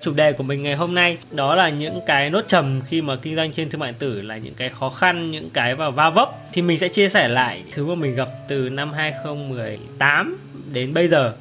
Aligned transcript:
Chủ 0.00 0.12
đề 0.12 0.32
của 0.32 0.42
mình 0.42 0.62
ngày 0.62 0.74
hôm 0.74 0.94
nay 0.94 1.18
đó 1.30 1.54
là 1.54 1.68
những 1.68 2.00
cái 2.06 2.30
nốt 2.30 2.44
trầm 2.48 2.80
khi 2.86 3.02
mà 3.02 3.16
kinh 3.16 3.36
doanh 3.36 3.52
trên 3.52 3.70
thương 3.70 3.80
mại 3.80 3.92
điện 3.92 3.98
tử 3.98 4.22
là 4.22 4.36
những 4.36 4.54
cái 4.54 4.68
khó 4.68 4.90
khăn, 4.90 5.30
những 5.30 5.50
cái 5.50 5.74
vào 5.74 5.92
va 5.92 6.10
vấp 6.10 6.28
thì 6.52 6.62
mình 6.62 6.78
sẽ 6.78 6.88
chia 6.88 7.08
sẻ 7.08 7.28
lại 7.28 7.62
thứ 7.72 7.86
mà 7.86 7.94
mình 7.94 8.14
gặp 8.14 8.28
từ 8.48 8.68
năm 8.68 8.92
2018 8.92 10.38
đến 10.72 10.94
bây 10.94 11.08
giờ. 11.08 11.32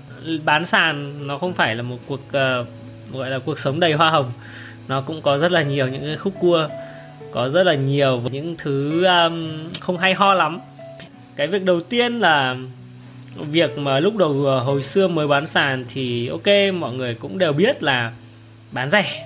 Bán 0.45 0.65
sàn 0.65 1.27
nó 1.27 1.37
không 1.37 1.53
phải 1.53 1.75
là 1.75 1.83
một 1.83 1.97
cuộc 2.07 2.21
uh, 2.27 2.67
gọi 3.13 3.29
là 3.29 3.39
cuộc 3.39 3.59
sống 3.59 3.79
đầy 3.79 3.93
hoa 3.93 4.09
hồng. 4.09 4.31
Nó 4.87 5.01
cũng 5.01 5.21
có 5.21 5.37
rất 5.37 5.51
là 5.51 5.61
nhiều 5.61 5.87
những 5.87 6.03
cái 6.03 6.17
khúc 6.17 6.33
cua, 6.39 6.69
có 7.31 7.49
rất 7.49 7.63
là 7.63 7.73
nhiều 7.73 8.21
những 8.31 8.55
thứ 8.57 9.05
um, 9.05 9.49
không 9.79 9.97
hay 9.97 10.13
ho 10.13 10.33
lắm. 10.33 10.59
Cái 11.35 11.47
việc 11.47 11.63
đầu 11.63 11.81
tiên 11.81 12.19
là 12.19 12.55
việc 13.51 13.77
mà 13.77 13.99
lúc 13.99 14.15
đầu 14.15 14.45
ờ, 14.45 14.59
hồi 14.59 14.83
xưa 14.83 15.07
mới 15.07 15.27
bán 15.27 15.47
sàn 15.47 15.85
thì 15.89 16.27
ok 16.27 16.73
mọi 16.79 16.93
người 16.93 17.13
cũng 17.13 17.37
đều 17.37 17.53
biết 17.53 17.83
là 17.83 18.11
bán 18.71 18.91
rẻ. 18.91 19.25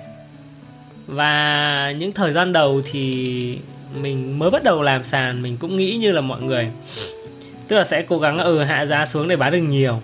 Và 1.06 1.92
những 1.98 2.12
thời 2.12 2.32
gian 2.32 2.52
đầu 2.52 2.82
thì 2.92 3.58
mình 3.94 4.38
mới 4.38 4.50
bắt 4.50 4.62
đầu 4.62 4.82
làm 4.82 5.04
sàn, 5.04 5.42
mình 5.42 5.56
cũng 5.56 5.76
nghĩ 5.76 5.96
như 5.96 6.12
là 6.12 6.20
mọi 6.20 6.42
người. 6.42 6.68
Tức 7.68 7.76
là 7.76 7.84
sẽ 7.84 8.02
cố 8.02 8.18
gắng 8.18 8.38
ừ 8.38 8.62
hạ 8.62 8.86
giá 8.86 9.06
xuống 9.06 9.28
để 9.28 9.36
bán 9.36 9.52
được 9.52 9.58
nhiều. 9.58 10.02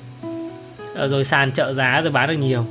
Ờ, 0.94 1.08
rồi 1.08 1.24
sàn 1.24 1.52
trợ 1.52 1.72
giá 1.74 2.00
rồi 2.02 2.12
bán 2.12 2.28
được 2.28 2.36
nhiều. 2.36 2.66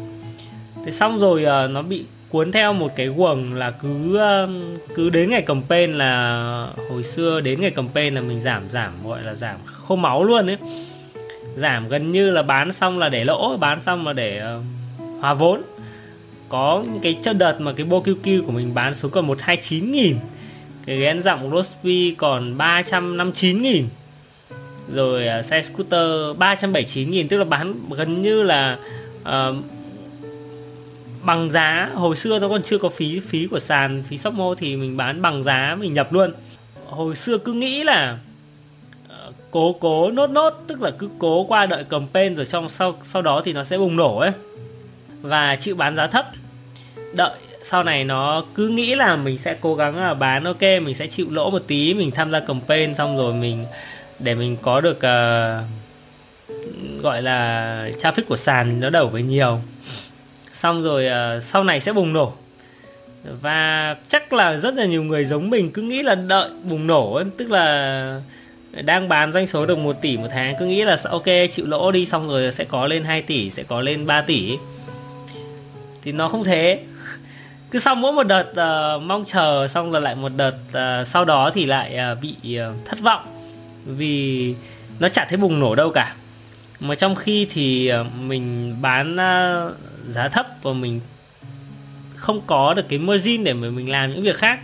Thế 0.85 0.91
xong 0.91 1.19
rồi 1.19 1.43
ờ, 1.43 1.67
nó 1.67 1.81
bị 1.81 2.05
cuốn 2.29 2.51
theo 2.51 2.73
một 2.73 2.91
cái 2.95 3.07
quần 3.07 3.53
là 3.53 3.71
cứ 3.71 4.19
cứ 4.95 5.09
đến 5.09 5.29
ngày 5.29 5.41
cầm 5.41 5.61
pen 5.69 5.93
là, 5.93 6.67
hồi 6.89 7.03
xưa 7.03 7.41
đến 7.41 7.61
ngày 7.61 7.71
cầm 7.71 7.87
pen 7.89 8.15
là 8.15 8.21
mình 8.21 8.41
giảm 8.41 8.69
giảm, 8.69 8.91
gọi 9.07 9.23
là 9.23 9.35
giảm 9.35 9.57
khô 9.65 9.95
máu 9.95 10.23
luôn 10.23 10.49
ấy. 10.49 10.57
Giảm 11.55 11.89
gần 11.89 12.11
như 12.11 12.31
là 12.31 12.43
bán 12.43 12.73
xong 12.73 12.99
là 12.99 13.09
để 13.09 13.25
lỗ, 13.25 13.57
bán 13.57 13.81
xong 13.81 14.07
là 14.07 14.13
để 14.13 14.37
ờ, 14.37 14.61
hòa 15.19 15.33
vốn 15.33 15.61
có 16.49 16.83
những 16.91 17.01
cái 17.01 17.17
chất 17.21 17.37
đợt 17.37 17.61
mà 17.61 17.71
cái 17.73 17.85
bo 17.85 17.97
QQ 17.97 18.45
của 18.45 18.51
mình 18.51 18.73
bán 18.73 18.95
xuống 18.95 19.11
còn 19.11 19.27
129 19.27 19.91
nghìn 19.91 20.17
cái 20.85 20.99
ghén 20.99 21.23
giọng 21.23 21.51
Rosby 21.51 22.15
còn 22.17 22.57
359 22.57 23.61
nghìn 23.61 23.87
rồi 24.93 25.27
uh, 25.39 25.45
xe 25.45 25.63
scooter 25.63 26.37
379 26.37 27.11
nghìn 27.11 27.27
tức 27.27 27.37
là 27.37 27.45
bán 27.45 27.73
gần 27.89 28.21
như 28.21 28.43
là 28.43 28.77
uh, 29.21 29.55
bằng 31.23 31.51
giá. 31.51 31.89
Hồi 31.93 32.15
xưa 32.15 32.39
nó 32.39 32.49
còn 32.49 32.63
chưa 32.63 32.77
có 32.77 32.89
phí 32.89 33.19
phí 33.19 33.47
của 33.47 33.59
sàn 33.59 34.03
phí 34.07 34.17
shop 34.17 34.33
mô 34.33 34.55
thì 34.55 34.75
mình 34.75 34.97
bán 34.97 35.21
bằng 35.21 35.43
giá 35.43 35.77
mình 35.79 35.93
nhập 35.93 36.13
luôn. 36.13 36.33
Hồi 36.85 37.15
xưa 37.15 37.37
cứ 37.37 37.53
nghĩ 37.53 37.83
là 37.83 38.17
uh, 39.05 39.35
cố 39.51 39.73
cố 39.73 40.11
nốt 40.11 40.29
nốt 40.29 40.53
tức 40.67 40.81
là 40.81 40.91
cứ 40.91 41.09
cố 41.19 41.43
qua 41.43 41.65
đợi 41.65 41.83
cầm 41.89 42.07
pen 42.13 42.35
rồi 42.35 42.45
trong 42.45 42.69
sau 42.69 42.97
sau 43.03 43.21
đó 43.21 43.41
thì 43.45 43.53
nó 43.53 43.63
sẽ 43.63 43.77
bùng 43.77 43.95
nổ 43.95 44.17
ấy 44.17 44.31
và 45.21 45.55
chịu 45.55 45.75
bán 45.75 45.95
giá 45.95 46.07
thấp. 46.07 46.25
Đợi 47.13 47.31
sau 47.63 47.83
này 47.83 48.03
nó 48.03 48.43
cứ 48.55 48.67
nghĩ 48.67 48.95
là 48.95 49.15
mình 49.15 49.37
sẽ 49.37 49.55
cố 49.61 49.75
gắng 49.75 49.97
là 49.97 50.13
bán 50.13 50.43
ok 50.43 50.61
mình 50.61 50.95
sẽ 50.95 51.07
chịu 51.07 51.27
lỗ 51.29 51.49
một 51.49 51.63
tí 51.67 51.93
mình 51.93 52.11
tham 52.11 52.31
gia 52.31 52.39
campaign 52.39 52.95
xong 52.95 53.17
rồi 53.17 53.33
mình 53.33 53.65
để 54.19 54.35
mình 54.35 54.57
có 54.61 54.81
được 54.81 54.97
uh, 54.97 55.01
gọi 57.01 57.21
là 57.21 57.89
traffic 57.99 58.23
của 58.27 58.37
sàn 58.37 58.79
nó 58.79 58.89
đầu 58.89 59.07
với 59.07 59.21
nhiều. 59.21 59.61
Xong 60.51 60.83
rồi 60.83 61.07
uh, 61.37 61.43
sau 61.43 61.63
này 61.63 61.79
sẽ 61.79 61.93
bùng 61.93 62.13
nổ. 62.13 62.33
Và 63.41 63.95
chắc 64.09 64.33
là 64.33 64.57
rất 64.57 64.75
là 64.75 64.85
nhiều 64.85 65.03
người 65.03 65.25
giống 65.25 65.49
mình 65.49 65.71
cứ 65.71 65.81
nghĩ 65.81 66.03
là 66.03 66.15
đợi 66.15 66.49
bùng 66.63 66.87
nổ 66.87 67.13
ấy, 67.13 67.25
tức 67.37 67.51
là 67.51 68.21
đang 68.81 69.09
bán 69.09 69.33
doanh 69.33 69.47
số 69.47 69.65
được 69.65 69.77
1 69.77 70.01
tỷ 70.01 70.17
một 70.17 70.27
tháng 70.31 70.55
cứ 70.59 70.65
nghĩ 70.65 70.83
là 70.83 70.97
ok 71.03 71.25
chịu 71.51 71.65
lỗ 71.65 71.91
đi 71.91 72.05
xong 72.05 72.27
rồi 72.27 72.51
sẽ 72.51 72.63
có 72.63 72.87
lên 72.87 73.03
2 73.03 73.21
tỷ 73.21 73.49
sẽ 73.49 73.63
có 73.63 73.81
lên 73.81 74.05
3 74.05 74.21
tỷ 74.21 74.57
thì 76.01 76.11
nó 76.11 76.27
không 76.27 76.43
thế. 76.43 76.83
Cứ 77.71 77.79
sau 77.79 77.95
mỗi 77.95 78.13
một 78.13 78.23
đợt 78.23 78.49
uh, 78.51 79.03
mong 79.03 79.25
chờ 79.27 79.67
xong 79.67 79.91
rồi 79.91 80.01
lại 80.01 80.15
một 80.15 80.31
đợt 80.35 80.55
uh, 80.69 81.07
sau 81.07 81.25
đó 81.25 81.51
thì 81.53 81.65
lại 81.65 81.97
uh, 82.11 82.21
bị 82.21 82.35
uh, 82.59 82.85
thất 82.85 82.99
vọng 82.99 83.51
vì 83.85 84.55
nó 84.99 85.09
chả 85.09 85.25
thấy 85.29 85.37
bùng 85.37 85.59
nổ 85.59 85.75
đâu 85.75 85.91
cả. 85.91 86.15
Mà 86.79 86.95
trong 86.95 87.15
khi 87.15 87.47
thì 87.49 87.91
uh, 88.01 88.07
mình 88.15 88.75
bán 88.81 89.13
uh, 89.13 89.75
giá 90.09 90.27
thấp 90.27 90.47
và 90.61 90.73
mình 90.73 91.01
không 92.15 92.41
có 92.47 92.73
được 92.73 92.89
cái 92.89 92.99
margin 92.99 93.43
để 93.43 93.53
mà 93.53 93.69
mình 93.69 93.91
làm 93.91 94.11
những 94.11 94.23
việc 94.23 94.37
khác. 94.37 94.59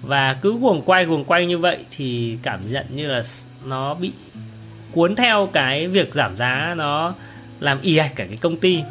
Và 0.00 0.34
cứ 0.34 0.58
guồng 0.58 0.82
quay 0.82 1.04
guồng 1.04 1.24
quay 1.24 1.46
như 1.46 1.58
vậy 1.58 1.78
thì 1.90 2.38
cảm 2.42 2.72
nhận 2.72 2.86
như 2.90 3.06
là 3.06 3.22
nó 3.64 3.94
bị 3.94 4.12
cuốn 4.92 5.14
theo 5.14 5.46
cái 5.46 5.88
việc 5.88 6.14
giảm 6.14 6.36
giá 6.36 6.74
nó 6.76 7.14
làm 7.60 7.80
y 7.80 7.96
ạch 7.96 8.12
cả 8.16 8.26
cái 8.26 8.36
công 8.36 8.56
ty 8.56 8.82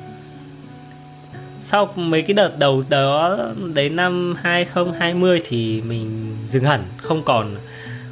sau 1.68 1.94
mấy 1.96 2.22
cái 2.22 2.34
đợt 2.34 2.60
đầu 2.60 2.84
đó 2.90 3.38
đến 3.74 3.96
năm 3.96 4.36
2020 4.44 5.42
thì 5.46 5.82
mình 5.82 6.38
dừng 6.50 6.64
hẳn 6.64 6.84
không 6.98 7.24
còn 7.24 7.56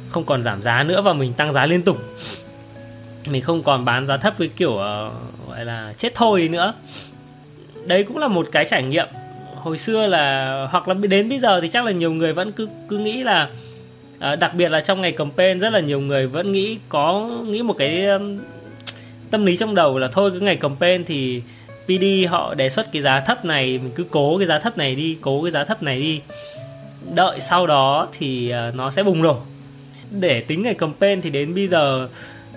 không 0.08 0.24
còn 0.24 0.42
giảm 0.42 0.62
giá 0.62 0.84
nữa 0.84 1.02
và 1.02 1.12
mình 1.12 1.32
tăng 1.32 1.52
giá 1.52 1.66
liên 1.66 1.82
tục. 1.82 1.98
Mình 3.26 3.42
không 3.42 3.62
còn 3.62 3.84
bán 3.84 4.06
giá 4.06 4.16
thấp 4.16 4.34
với 4.38 4.48
kiểu 4.48 4.70
uh, 4.70 4.78
gọi 5.48 5.64
là 5.64 5.92
chết 5.98 6.14
thôi 6.14 6.48
nữa. 6.52 6.74
Đấy 7.86 8.04
cũng 8.04 8.18
là 8.18 8.28
một 8.28 8.48
cái 8.52 8.66
trải 8.70 8.82
nghiệm. 8.82 9.06
Hồi 9.54 9.78
xưa 9.78 10.06
là 10.06 10.66
hoặc 10.70 10.88
là 10.88 10.94
đến 10.94 11.28
bây 11.28 11.38
giờ 11.38 11.60
thì 11.60 11.68
chắc 11.68 11.84
là 11.84 11.92
nhiều 11.92 12.12
người 12.12 12.32
vẫn 12.32 12.52
cứ 12.52 12.68
cứ 12.88 12.98
nghĩ 12.98 13.22
là 13.22 13.48
uh, 14.32 14.38
đặc 14.38 14.54
biệt 14.54 14.68
là 14.68 14.80
trong 14.80 15.00
ngày 15.00 15.12
campaign 15.12 15.60
rất 15.60 15.70
là 15.72 15.80
nhiều 15.80 16.00
người 16.00 16.26
vẫn 16.26 16.52
nghĩ 16.52 16.78
có 16.88 17.28
nghĩ 17.46 17.62
một 17.62 17.74
cái 17.78 18.06
um, 18.06 18.38
tâm 19.30 19.46
lý 19.46 19.56
trong 19.56 19.74
đầu 19.74 19.98
là 19.98 20.08
thôi 20.08 20.30
cứ 20.30 20.40
ngày 20.40 20.56
campaign 20.56 21.04
thì 21.04 21.42
PD 21.86 22.28
họ 22.30 22.54
đề 22.54 22.70
xuất 22.70 22.92
cái 22.92 23.02
giá 23.02 23.20
thấp 23.20 23.44
này, 23.44 23.78
mình 23.78 23.92
cứ 23.94 24.04
cố 24.10 24.38
cái 24.38 24.46
giá 24.46 24.58
thấp 24.58 24.78
này 24.78 24.94
đi, 24.94 25.18
cố 25.20 25.42
cái 25.42 25.50
giá 25.50 25.64
thấp 25.64 25.82
này 25.82 26.00
đi. 26.00 26.20
Đợi 27.14 27.40
sau 27.40 27.66
đó 27.66 28.08
thì 28.18 28.50
ờ, 28.50 28.72
nó 28.74 28.90
sẽ 28.90 29.02
bùng 29.02 29.22
nổ. 29.22 29.40
Để 30.10 30.40
tính 30.40 30.62
ngày 30.62 30.74
campaign 30.74 31.20
thì 31.20 31.30
đến 31.30 31.54
bây 31.54 31.68
giờ 31.68 32.08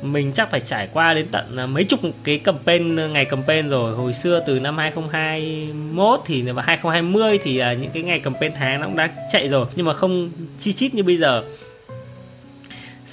mình 0.01 0.31
chắc 0.33 0.51
phải 0.51 0.59
trải 0.61 0.87
qua 0.93 1.13
đến 1.13 1.27
tận 1.31 1.55
ờ, 1.57 1.67
mấy 1.67 1.83
chục 1.83 1.99
cái 2.23 2.37
campaign 2.37 2.95
ờ, 2.95 3.07
ngày 3.07 3.25
campaign 3.25 3.69
rồi. 3.69 3.95
Hồi 3.95 4.13
xưa 4.13 4.43
từ 4.45 4.59
năm 4.59 4.77
2021 4.77 6.19
thì, 6.25 6.41
và 6.41 6.63
2020 6.63 7.37
thì 7.43 7.63
những 7.81 7.91
cái 7.93 8.03
ngày 8.03 8.19
campaign 8.19 8.53
tháng 8.55 8.81
nó 8.81 8.87
cũng 8.87 8.97
đã 8.97 9.09
chạy 9.31 9.49
rồi. 9.49 9.65
Nhưng 9.75 9.85
mà 9.85 9.93
không 9.93 10.31
chi 10.59 10.73
chít 10.73 10.93
như 10.93 11.03
bây 11.03 11.17
giờ. 11.17 11.43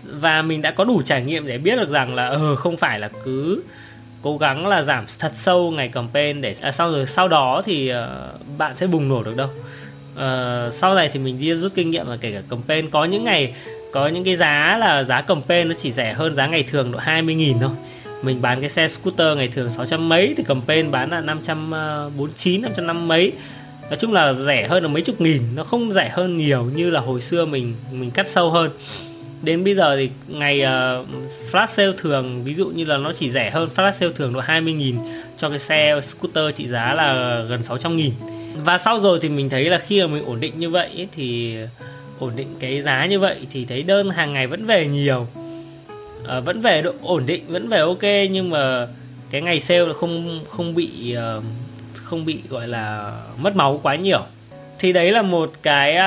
Và 0.05 0.43
mình 0.43 0.62
đã 0.62 0.71
có 0.71 0.84
đủ 0.84 1.03
trải 1.03 1.22
nghiệm 1.22 1.47
để 1.47 1.59
biết 1.59 1.76
được 1.76 1.91
rằng 1.91 2.15
là 2.15 2.26
ờ 2.26 2.56
không 2.56 2.76
phải 2.76 3.00
là 3.00 3.09
cứ 3.25 3.62
cố 4.22 4.38
gắng 4.38 4.66
là 4.66 4.82
giảm 4.82 5.04
thật 5.19 5.32
sâu 5.34 5.71
ngày 5.71 5.88
campaign 5.88 6.41
để 6.41 6.54
à, 6.60 6.72
sau 6.72 6.93
rồi 6.93 7.06
sau 7.06 7.28
đó 7.28 7.62
thì 7.65 7.93
uh, 7.93 8.59
bạn 8.59 8.77
sẽ 8.77 8.87
bùng 8.87 9.09
nổ 9.09 9.22
được 9.22 9.37
đâu. 9.37 9.49
Uh, 10.15 10.75
sau 10.75 10.94
này 10.94 11.10
thì 11.12 11.21
mình 11.21 11.38
đi 11.38 11.54
rút 11.54 11.72
kinh 11.75 11.91
nghiệm 11.91 12.06
là 12.06 12.16
kể 12.21 12.32
cả 12.32 12.41
campaign. 12.50 12.91
Có 12.91 13.05
những 13.05 13.25
ngày 13.25 13.55
có 13.93 14.09
những 14.09 14.25
cái 14.25 14.37
giá 14.37 14.76
là 14.78 15.05
giá 15.05 15.21
campaign 15.21 15.69
nó 15.69 15.75
chỉ 15.78 15.93
rẻ 15.93 16.12
hơn 16.12 16.37
giá 16.37 16.47
ngày 16.47 16.62
thường 16.62 16.93
độ 16.93 16.99
20.000 16.99 17.60
thôi. 17.60 17.71
Mình 18.22 18.43
bán 18.43 18.60
cái 18.60 18.71
xe 18.71 18.88
scooter 18.88 19.37
ngày 19.37 19.49
thường 19.49 19.71
600 19.71 20.09
mấy 20.09 20.34
thì 20.37 20.43
campaign 20.43 20.91
bán 20.91 21.10
là 21.10 21.21
549 21.21 22.62
550 22.62 23.03
ờ, 23.03 23.06
mấy. 23.06 23.32
Nói 23.91 23.97
chung 24.00 24.12
là 24.12 24.32
rẻ 24.32 24.69
hơn 24.69 24.82
là 24.82 24.88
mấy 24.88 25.03
chục 25.03 25.21
nghìn 25.21 25.43
nó 25.55 25.65
không 25.65 25.93
rẻ 25.93 26.09
hơn 26.09 26.37
nhiều 26.37 26.65
như 26.65 26.91
là 26.91 27.00
hồi 27.00 27.21
xưa 27.21 27.44
mình 27.44 27.75
mình 27.93 28.10
cắt 28.10 28.26
sâu 28.26 28.50
hơn 28.50 28.71
đến 29.43 29.65
bây 29.65 29.75
giờ 29.75 29.97
thì 29.97 30.11
ngày 30.29 30.63
uh, 30.63 31.09
flash 31.53 31.67
sale 31.67 31.93
thường 31.99 32.45
ví 32.45 32.55
dụ 32.55 32.67
như 32.67 32.85
là 32.85 32.99
nó 32.99 33.13
chỉ 33.13 33.31
rẻ 33.31 33.51
hơn 33.51 33.69
flash 33.77 33.93
sale 33.93 34.13
thường 34.13 34.33
độ 34.33 34.41
20.000 34.41 34.95
cho 35.37 35.49
cái 35.49 35.59
xe 35.59 36.01
scooter 36.01 36.55
trị 36.55 36.69
giá 36.69 36.95
là 36.95 37.41
gần 37.49 37.61
600.000 37.61 38.11
và 38.65 38.79
sau 38.79 39.01
rồi 39.01 39.19
thì 39.23 39.29
mình 39.29 39.51
thấy 39.51 39.65
là 39.71 39.79
khi 39.79 40.01
mà 40.01 40.07
mình 40.07 40.25
ổn 40.25 40.41
định 40.41 40.61
như 40.61 40.71
vậy 40.71 40.91
ấy, 40.97 41.09
thì 41.13 41.57
ổn 42.19 42.33
định 42.37 42.57
cái 42.61 42.83
giá 42.83 43.07
như 43.07 43.21
vậy 43.21 43.47
thì 43.51 43.65
thấy 43.65 43.83
đơn 43.83 44.11
hàng 44.11 44.33
ngày 44.33 44.47
vẫn 44.47 44.67
về 44.67 44.87
nhiều. 44.87 45.27
Uh, 46.23 46.45
vẫn 46.45 46.61
về 46.61 46.83
độ 46.83 46.93
ổn 47.03 47.27
định 47.27 47.45
vẫn 47.49 47.69
về 47.69 47.79
ok 47.79 48.03
nhưng 48.31 48.51
mà 48.51 48.87
cái 49.31 49.43
ngày 49.43 49.61
sale 49.61 49.87
là 49.87 49.95
không 49.95 50.41
không 50.49 50.75
bị 50.75 51.17
uh, 51.39 51.45
không 51.95 52.25
bị 52.25 52.39
gọi 52.49 52.69
là 52.69 53.13
mất 53.39 53.57
máu 53.57 53.81
quá 53.83 53.97
nhiều 53.97 54.23
thì 54.78 54.93
đấy 54.93 55.12
là 55.12 55.23
một 55.23 55.52
cái 55.62 55.99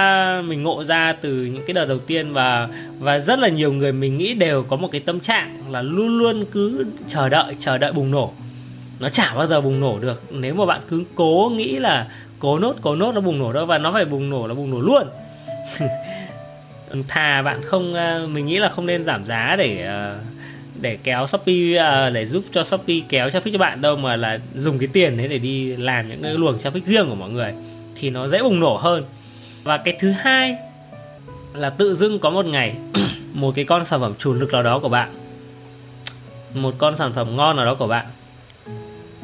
mình 0.41 0.63
ngộ 0.63 0.83
ra 0.83 1.13
từ 1.13 1.33
những 1.33 1.65
cái 1.67 1.73
đợt 1.73 1.85
đầu 1.85 1.99
tiên 1.99 2.33
và 2.33 2.67
và 2.99 3.19
rất 3.19 3.39
là 3.39 3.47
nhiều 3.47 3.73
người 3.73 3.91
mình 3.91 4.17
nghĩ 4.17 4.33
đều 4.33 4.63
có 4.63 4.75
một 4.75 4.91
cái 4.91 5.01
tâm 5.01 5.19
trạng 5.19 5.71
là 5.71 5.81
luôn 5.81 6.17
luôn 6.17 6.45
cứ 6.51 6.85
chờ 7.07 7.29
đợi 7.29 7.55
chờ 7.59 7.77
đợi 7.77 7.91
bùng 7.93 8.11
nổ. 8.11 8.33
Nó 8.99 9.09
chả 9.09 9.35
bao 9.35 9.47
giờ 9.47 9.61
bùng 9.61 9.79
nổ 9.79 9.99
được. 9.99 10.23
Nếu 10.31 10.55
mà 10.55 10.65
bạn 10.65 10.81
cứ 10.87 11.03
cố 11.15 11.51
nghĩ 11.55 11.79
là 11.79 12.07
cố 12.39 12.59
nốt 12.59 12.75
cố 12.81 12.95
nốt 12.95 13.11
nó 13.15 13.21
bùng 13.21 13.39
nổ 13.39 13.53
đâu, 13.53 13.65
và 13.65 13.77
nó 13.77 13.91
phải 13.91 14.05
bùng 14.05 14.29
nổ 14.29 14.47
là 14.47 14.53
bùng 14.53 14.71
nổ 14.71 14.79
luôn. 14.79 15.07
Thà 17.07 17.41
bạn 17.41 17.61
không 17.63 17.93
mình 18.33 18.45
nghĩ 18.45 18.59
là 18.59 18.69
không 18.69 18.85
nên 18.85 19.03
giảm 19.03 19.25
giá 19.25 19.55
để 19.55 19.85
à, 19.85 20.19
để 20.81 20.97
kéo 21.03 21.27
shopee 21.27 21.75
à, 21.77 22.09
để 22.09 22.25
giúp 22.25 22.43
cho 22.51 22.63
shopee 22.63 22.99
kéo 23.09 23.29
traffic 23.29 23.51
cho 23.51 23.57
bạn 23.57 23.81
đâu 23.81 23.95
mà 23.95 24.15
là 24.15 24.39
dùng 24.55 24.79
cái 24.79 24.89
tiền 24.93 25.17
đấy 25.17 25.27
để 25.27 25.39
đi 25.39 25.75
làm 25.75 26.09
những 26.09 26.23
cái 26.23 26.33
luồng 26.33 26.57
traffic 26.57 26.81
riêng 26.85 27.09
của 27.09 27.15
mọi 27.15 27.29
người 27.29 27.53
thì 27.99 28.09
nó 28.09 28.27
dễ 28.27 28.43
bùng 28.43 28.59
nổ 28.59 28.77
hơn. 28.77 29.03
Và 29.63 29.77
cái 29.77 29.97
thứ 29.99 30.11
hai 30.11 30.55
là 31.53 31.69
tự 31.69 31.95
dưng 31.95 32.19
có 32.19 32.29
một 32.29 32.45
ngày 32.45 32.75
một 33.33 33.55
cái 33.55 33.65
con 33.65 33.85
sản 33.85 33.99
phẩm 33.99 34.13
chủ 34.17 34.33
lực 34.33 34.51
nào 34.51 34.63
đó 34.63 34.79
của 34.79 34.89
bạn 34.89 35.09
một 36.53 36.75
con 36.77 36.97
sản 36.97 37.13
phẩm 37.13 37.35
ngon 37.35 37.55
nào 37.55 37.65
đó 37.65 37.75
của 37.75 37.87
bạn 37.87 38.05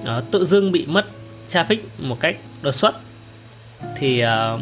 nó 0.04 0.22
tự 0.31 0.45
dưng 0.45 0.72
bị 0.72 0.86
mất 0.86 1.06
traffic 1.50 1.77
một 1.98 2.19
cách 2.19 2.36
đột 2.62 2.72
xuất 2.72 2.95
thì 3.95 4.24
uh, 4.24 4.62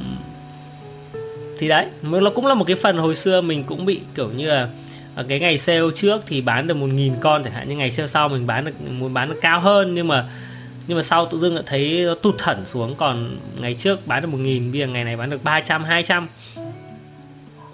thì 1.60 1.68
đấy 1.68 1.86
nó 2.02 2.30
cũng 2.30 2.46
là 2.46 2.54
một 2.54 2.66
cái 2.68 2.76
phần 2.76 2.98
hồi 2.98 3.16
xưa 3.16 3.42
mình 3.42 3.64
cũng 3.64 3.86
bị 3.86 4.02
kiểu 4.16 4.30
như 4.32 4.48
là 4.48 4.70
ở 5.16 5.24
cái 5.24 5.40
ngày 5.40 5.58
sale 5.58 5.82
trước 5.96 6.22
thì 6.28 6.42
bán 6.42 6.68
được 6.68 6.78
một 6.78 6.88
nghìn 6.88 7.14
con 7.22 7.44
chẳng 7.44 7.54
hạn 7.54 7.70
như 7.70 7.76
ngày 7.76 7.92
sale 7.92 8.08
sau 8.08 8.30
mình 8.30 8.48
bán 8.48 8.66
được 8.66 8.92
muốn 8.92 9.14
bán 9.14 9.30
được 9.30 9.38
cao 9.42 9.60
hơn 9.60 9.94
nhưng 9.94 10.08
mà 10.08 10.30
nhưng 10.88 10.98
mà 10.98 11.04
sau 11.04 11.26
tự 11.26 11.40
dưng 11.40 11.56
lại 11.56 11.64
thấy 11.68 12.04
nó 12.06 12.16
tụt 12.16 12.36
thẩn 12.38 12.66
xuống. 12.66 12.96
Còn 12.96 13.38
ngày 13.62 13.76
trước 13.76 14.08
bán 14.08 14.22
được 14.22 14.28
một 14.28 14.38
nghìn 14.38 14.72
bây 14.72 14.82
giờ 14.82 14.88
ngày 14.88 15.04
này 15.04 15.18
bán 15.18 15.30
được 15.30 15.44
300 15.44 15.84
200 15.84 16.28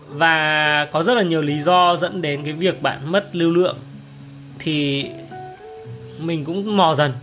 và 0.08 0.86
có 0.92 1.04
rất 1.04 1.14
là 1.14 1.24
nhiều 1.24 1.42
lý 1.42 1.62
do 1.62 1.98
dẫn 1.98 2.22
đến 2.22 2.44
cái 2.44 2.54
việc 2.54 2.82
bạn 2.82 3.12
mất 3.12 3.36
lưu 3.36 3.52
lượng. 3.52 3.78
Thì 4.60 5.06
mình 6.18 6.46
cũng 6.46 6.78
mò 6.78 6.96
dần. 6.96 7.14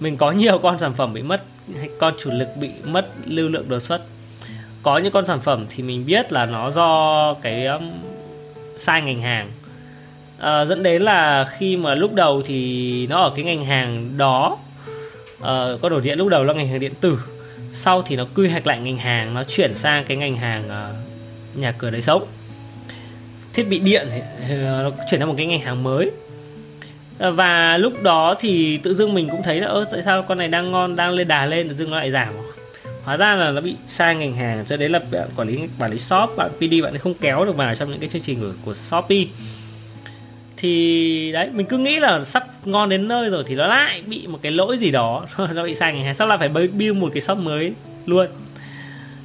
Mình 0.00 0.16
có 0.16 0.30
nhiều 0.30 0.58
con 0.58 0.78
sản 0.78 0.94
phẩm 0.94 1.12
bị 1.12 1.22
mất 1.22 1.42
hay 1.78 1.88
con 1.98 2.14
chủ 2.18 2.30
lực 2.30 2.48
bị 2.56 2.70
mất 2.84 3.06
lưu 3.24 3.48
lượng 3.48 3.68
đột 3.68 3.80
xuất. 3.80 4.02
Có 4.82 4.98
những 4.98 5.12
con 5.12 5.26
sản 5.26 5.40
phẩm 5.40 5.66
thì 5.68 5.82
mình 5.82 6.06
biết 6.06 6.32
là 6.32 6.46
nó 6.46 6.70
do 6.70 7.34
cái 7.34 7.66
um, 7.66 7.90
sai 8.76 9.02
ngành 9.02 9.20
hàng. 9.20 9.50
À, 10.38 10.64
dẫn 10.64 10.82
đến 10.82 11.02
là 11.02 11.44
khi 11.58 11.76
mà 11.76 11.94
lúc 11.94 12.14
đầu 12.14 12.42
thì 12.42 13.06
nó 13.06 13.20
ở 13.20 13.30
cái 13.36 13.44
ngành 13.44 13.64
hàng 13.64 14.18
đó 14.18 14.58
Ờ, 15.40 15.74
à, 15.74 15.78
con 15.82 15.92
đồ 15.92 16.00
điện 16.00 16.18
lúc 16.18 16.28
đầu 16.28 16.44
là 16.44 16.52
ngành 16.52 16.68
hàng 16.68 16.80
điện 16.80 16.92
tử. 17.00 17.18
Sau 17.72 18.02
thì 18.02 18.16
nó 18.16 18.26
quy 18.34 18.48
hoạch 18.48 18.66
lại 18.66 18.80
ngành 18.80 18.96
hàng 18.96 19.34
nó 19.34 19.44
chuyển 19.44 19.74
sang 19.74 20.04
cái 20.04 20.16
ngành 20.16 20.36
hàng 20.36 20.64
uh, 20.64 21.58
nhà 21.58 21.72
cửa 21.72 21.90
đời 21.90 22.02
sống. 22.02 22.26
Thiết 23.52 23.64
bị 23.68 23.78
điện 23.78 24.08
thì 24.10 24.18
uh, 24.18 24.60
nó 24.60 24.90
chuyển 25.10 25.20
sang 25.20 25.28
một 25.28 25.34
cái 25.36 25.46
ngành 25.46 25.60
hàng 25.60 25.82
mới. 25.82 26.10
Và 27.18 27.78
lúc 27.78 28.02
đó 28.02 28.34
thì 28.40 28.76
tự 28.76 28.94
dưng 28.94 29.14
mình 29.14 29.28
cũng 29.28 29.42
thấy 29.42 29.60
là 29.60 29.66
ơ 29.66 29.84
tại 29.92 30.02
sao 30.04 30.22
con 30.22 30.38
này 30.38 30.48
đang 30.48 30.72
ngon 30.72 30.96
đang 30.96 31.10
lên 31.10 31.28
đà 31.28 31.46
lên 31.46 31.68
tự 31.68 31.74
dưng 31.74 31.90
nó 31.90 31.96
lại 31.96 32.10
giảm. 32.10 32.34
Hóa 33.04 33.16
ra 33.16 33.34
là 33.34 33.50
nó 33.50 33.60
bị 33.60 33.76
sai 33.86 34.14
ngành 34.14 34.36
hàng 34.36 34.64
cho 34.68 34.76
đấy 34.76 34.88
là 34.88 35.00
quản 35.36 35.48
lý 35.48 35.58
quản 35.78 35.92
lý 35.92 35.98
shop 35.98 36.30
bạn 36.36 36.50
PD 36.58 36.82
bạn 36.82 36.92
ấy 36.92 36.98
không 36.98 37.14
kéo 37.14 37.44
được 37.44 37.56
vào 37.56 37.74
trong 37.74 37.90
những 37.90 38.00
cái 38.00 38.08
chương 38.08 38.22
trình 38.22 38.40
của, 38.40 38.52
của 38.64 38.74
Shopee 38.74 39.24
thì 40.60 41.32
đấy 41.32 41.48
mình 41.52 41.66
cứ 41.66 41.78
nghĩ 41.78 41.98
là 42.00 42.24
sắp 42.24 42.46
ngon 42.64 42.88
đến 42.88 43.08
nơi 43.08 43.30
rồi 43.30 43.44
thì 43.46 43.54
nó 43.54 43.66
lại 43.66 44.02
bị 44.06 44.26
một 44.26 44.38
cái 44.42 44.52
lỗi 44.52 44.78
gì 44.78 44.90
đó. 44.90 45.26
Nó 45.54 45.64
bị 45.64 45.74
sai 45.74 45.92
ngày 45.92 46.04
hàng 46.04 46.14
sau 46.14 46.26
lại 46.26 46.38
phải 46.38 46.48
build 46.48 46.96
một 46.96 47.10
cái 47.14 47.22
shop 47.22 47.38
mới 47.38 47.72
luôn. 48.06 48.26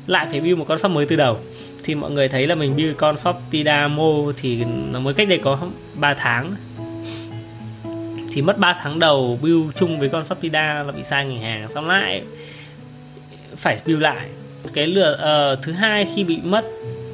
Lại 0.08 0.28
phải 0.32 0.42
build 0.42 0.58
một 0.58 0.66
con 0.68 0.80
shop 0.80 0.92
mới 0.92 1.06
từ 1.06 1.16
đầu. 1.16 1.40
Thì 1.84 1.96
mọi 1.96 2.12
người 2.12 2.28
thấy 2.28 2.48
là 2.48 2.56
mình 2.56 2.76
build 2.76 2.98
con 2.98 3.18
shop 3.18 3.36
Tidamo 3.52 4.32
thì 4.38 4.66
nó 4.66 5.00
mới 5.00 5.14
cách 5.14 5.28
đây 5.28 5.38
có 5.44 5.60
3 5.94 6.14
tháng. 6.14 6.56
Thì 8.32 8.42
mất 8.42 8.58
3 8.58 8.74
tháng 8.74 9.00
đầu 9.00 9.40
build 9.42 9.76
chung 9.76 10.00
với 10.00 10.10
con 10.10 10.26
shop 10.26 10.42
Tida 10.42 10.84
là 10.84 10.92
bị 10.92 11.04
sai 11.04 11.26
ngành 11.26 11.42
hàng 11.42 11.70
xong 11.70 11.88
lại 11.88 12.22
phải 13.56 13.80
build 13.86 14.02
lại. 14.02 14.28
Cái 14.74 14.88
lừa 14.88 15.14
uh, 15.14 15.20
ờ, 15.20 15.56
thứ 15.64 15.72
hai 15.72 16.08
khi 16.16 16.24
bị 16.24 16.38
mất 16.44 16.66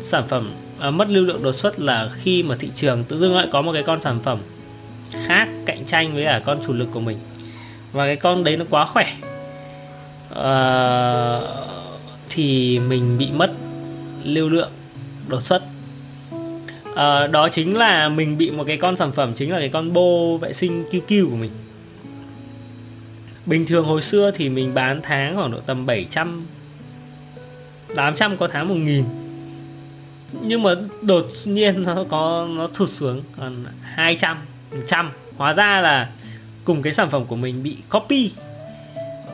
sản 0.01 0.23
phẩm 0.27 0.51
Ờ, 0.79 0.91
mất 0.91 1.09
lưu 1.09 1.25
lượng 1.25 1.43
đột 1.43 1.55
xuất 1.55 1.79
là 1.79 2.09
khi 2.15 2.43
mà 2.43 2.55
thị 2.59 2.71
trường 2.75 3.03
tự 3.03 3.19
dưng 3.19 3.35
lại 3.35 3.47
có 3.51 3.61
một 3.61 3.73
cái 3.73 3.83
con 3.83 4.01
sản 4.01 4.19
phẩm 4.23 4.39
khác 5.25 5.49
cạnh 5.65 5.85
tranh 5.85 6.13
với 6.13 6.25
cả 6.25 6.41
con 6.45 6.59
chủ 6.67 6.73
lực 6.73 6.87
của 6.91 6.99
mình. 6.99 7.17
Và 7.91 8.05
cái 8.05 8.15
con 8.15 8.43
đấy 8.43 8.57
nó 8.57 8.65
quá 8.69 8.85
khỏe. 8.85 9.13
Uh, 10.31 11.43
thì 12.29 12.79
mình 12.79 13.17
bị 13.17 13.31
mất 13.31 13.51
lưu 14.23 14.49
lượng 14.49 14.71
đột 15.27 15.45
xuất. 15.45 15.63
À, 16.95 17.27
đó 17.27 17.49
chính 17.49 17.77
là 17.77 18.09
mình 18.09 18.37
bị 18.37 18.51
một 18.51 18.63
cái 18.67 18.77
con 18.77 18.97
sản 18.97 19.11
phẩm 19.11 19.33
chính 19.35 19.51
là 19.51 19.59
cái 19.59 19.69
con 19.69 19.93
bô 19.93 20.37
vệ 20.37 20.53
sinh 20.53 20.85
QQ 20.91 21.29
của 21.29 21.35
mình. 21.35 21.51
Bình 23.45 23.65
thường 23.65 23.85
hồi 23.85 24.01
xưa 24.01 24.31
thì 24.31 24.49
mình 24.49 24.73
bán 24.73 24.99
tháng 25.03 25.35
khoảng 25.35 25.51
độ 25.51 25.59
tầm 25.59 25.85
700 25.85 26.47
800 27.95 28.37
có 28.37 28.47
tháng 28.47 28.67
1000 28.67 29.03
nhưng 30.41 30.63
mà 30.63 30.75
đột 31.01 31.27
nhiên 31.45 31.83
nó 31.83 32.03
có 32.09 32.47
nó 32.49 32.67
thụt 32.67 32.89
xuống 32.89 33.21
còn 33.37 33.65
200 33.81 34.37
100 34.71 35.11
hóa 35.37 35.53
ra 35.53 35.81
là 35.81 36.09
cùng 36.65 36.81
cái 36.81 36.93
sản 36.93 37.09
phẩm 37.09 37.25
của 37.25 37.35
mình 37.35 37.63
bị 37.63 37.77
copy. 37.89 38.31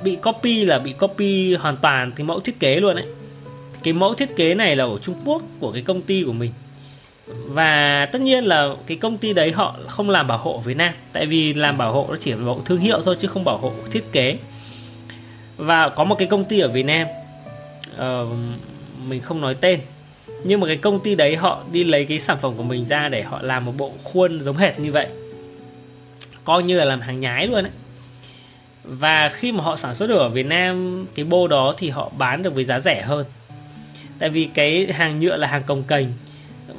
Bị 0.04 0.16
copy 0.16 0.66
là 0.66 0.80
bị 0.80 0.94
copy 0.94 1.56
hoàn 1.56 1.78
toàn 1.78 2.12
cái 2.12 2.26
mẫu 2.26 2.40
thiết 2.40 2.60
kế 2.60 2.80
luôn 2.80 2.96
đấy 2.96 3.06
cái 3.86 3.94
mẫu 3.94 4.14
thiết 4.14 4.36
kế 4.36 4.56
này 4.56 4.76
là 4.76 4.84
ở 4.84 4.98
Trung 5.02 5.16
Quốc 5.26 5.44
của 5.60 5.72
cái 5.72 5.82
công 5.82 6.02
ty 6.02 6.24
của 6.24 6.32
mình. 6.34 6.52
Và 7.28 8.06
tất 8.06 8.22
nhiên 8.22 8.44
là 8.44 8.70
cái 8.88 8.98
công 8.98 9.18
ty 9.18 9.34
đấy 9.34 9.52
họ 9.52 9.76
không 9.88 10.10
làm 10.10 10.28
bảo 10.28 10.38
hộ 10.38 10.54
ở 10.54 10.60
Việt 10.60 10.78
Nam. 10.78 10.94
Tại 11.14 11.26
vì 11.26 11.54
làm 11.54 11.78
bảo 11.78 11.94
hộ 11.94 12.08
nó 12.10 12.16
chỉ 12.20 12.32
là 12.32 12.38
bảo 12.38 12.56
hộ 12.56 12.62
thương 12.66 12.80
hiệu 12.80 13.02
thôi 13.06 13.18
chứ 13.20 13.28
không 13.28 13.44
bảo 13.44 13.58
hộ 13.58 13.74
thiết 13.92 14.12
kế. 14.12 14.38
Và 15.58 15.90
có 15.90 16.04
một 16.04 16.16
cái 16.16 16.28
công 16.28 16.46
ty 16.46 16.60
ở 16.60 16.68
Việt 16.68 16.84
Nam 16.84 17.08
uh, 17.96 18.38
mình 19.08 19.22
không 19.22 19.42
nói 19.42 19.56
tên 19.56 19.80
nhưng 20.44 20.60
mà 20.60 20.68
cái 20.68 20.78
công 20.78 21.00
ty 21.00 21.16
đấy 21.16 21.36
họ 21.36 21.64
đi 21.72 21.84
lấy 21.84 22.06
cái 22.06 22.20
sản 22.20 22.38
phẩm 22.42 22.54
của 22.58 22.64
mình 22.64 22.86
ra 22.86 23.10
để 23.10 23.24
họ 23.24 23.42
làm 23.42 23.66
một 23.66 23.74
bộ 23.78 23.94
khuôn 24.04 24.42
giống 24.42 24.58
hệt 24.58 24.80
như 24.80 24.92
vậy. 24.92 25.08
Coi 26.44 26.64
như 26.64 26.78
là 26.78 26.86
làm 26.86 27.02
hàng 27.02 27.20
nhái 27.20 27.48
luôn 27.48 27.64
ấy. 27.64 27.72
Và 28.84 29.30
khi 29.30 29.52
mà 29.52 29.64
họ 29.64 29.76
sản 29.76 29.96
xuất 29.96 30.08
được 30.08 30.18
ở 30.18 30.30
Việt 30.30 30.46
Nam, 30.46 31.06
cái 31.16 31.26
bô 31.26 31.48
đó 31.48 31.74
thì 31.78 31.90
họ 31.90 32.12
bán 32.18 32.44
được 32.44 32.56
với 32.56 32.66
giá 32.66 32.80
rẻ 32.80 33.02
hơn. 33.02 33.26
Tại 34.20 34.30
vì 34.30 34.46
cái 34.54 34.94
hàng 34.94 35.20
nhựa 35.20 35.38
là 35.38 35.48
hàng 35.48 35.64
cồng 35.64 35.84
cành. 35.84 36.14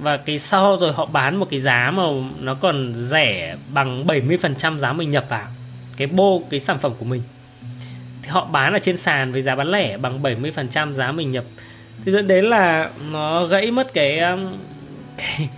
Và 0.01 0.17
cái 0.17 0.39
sau 0.39 0.77
rồi 0.81 0.93
họ 0.93 1.07
bán 1.07 1.37
một 1.37 1.47
cái 1.51 1.61
giá 1.61 1.91
mà 1.91 2.03
nó 2.41 2.55
còn 2.55 2.95
rẻ 2.95 3.57
bằng 3.73 4.07
70% 4.07 4.79
giá 4.79 4.93
mình 4.93 5.11
nhập 5.11 5.27
vào 5.29 5.47
cái 5.97 6.07
bô, 6.07 6.43
cái 6.51 6.61
sản 6.61 6.79
phẩm 6.79 6.93
của 6.99 7.05
mình. 7.05 7.23
Thì 8.23 8.29
họ 8.29 8.45
bán 8.45 8.73
ở 8.73 8.79
trên 8.79 8.97
sàn 8.97 9.33
với 9.33 9.43
giá 9.43 9.55
bán 9.55 9.69
lẻ 9.69 9.97
bằng 9.97 10.23
70% 10.23 10.93
giá 10.93 11.13
mình 11.13 11.31
nhập 11.31 11.45
thì 12.05 12.13
dẫn 12.13 12.29
đến 12.29 12.45
là 12.45 12.91
nó 13.13 13.47
gãy 13.47 13.71
mất 13.71 13.95
cái 13.95 14.19
um, 14.19 14.57
cái, 15.17 15.49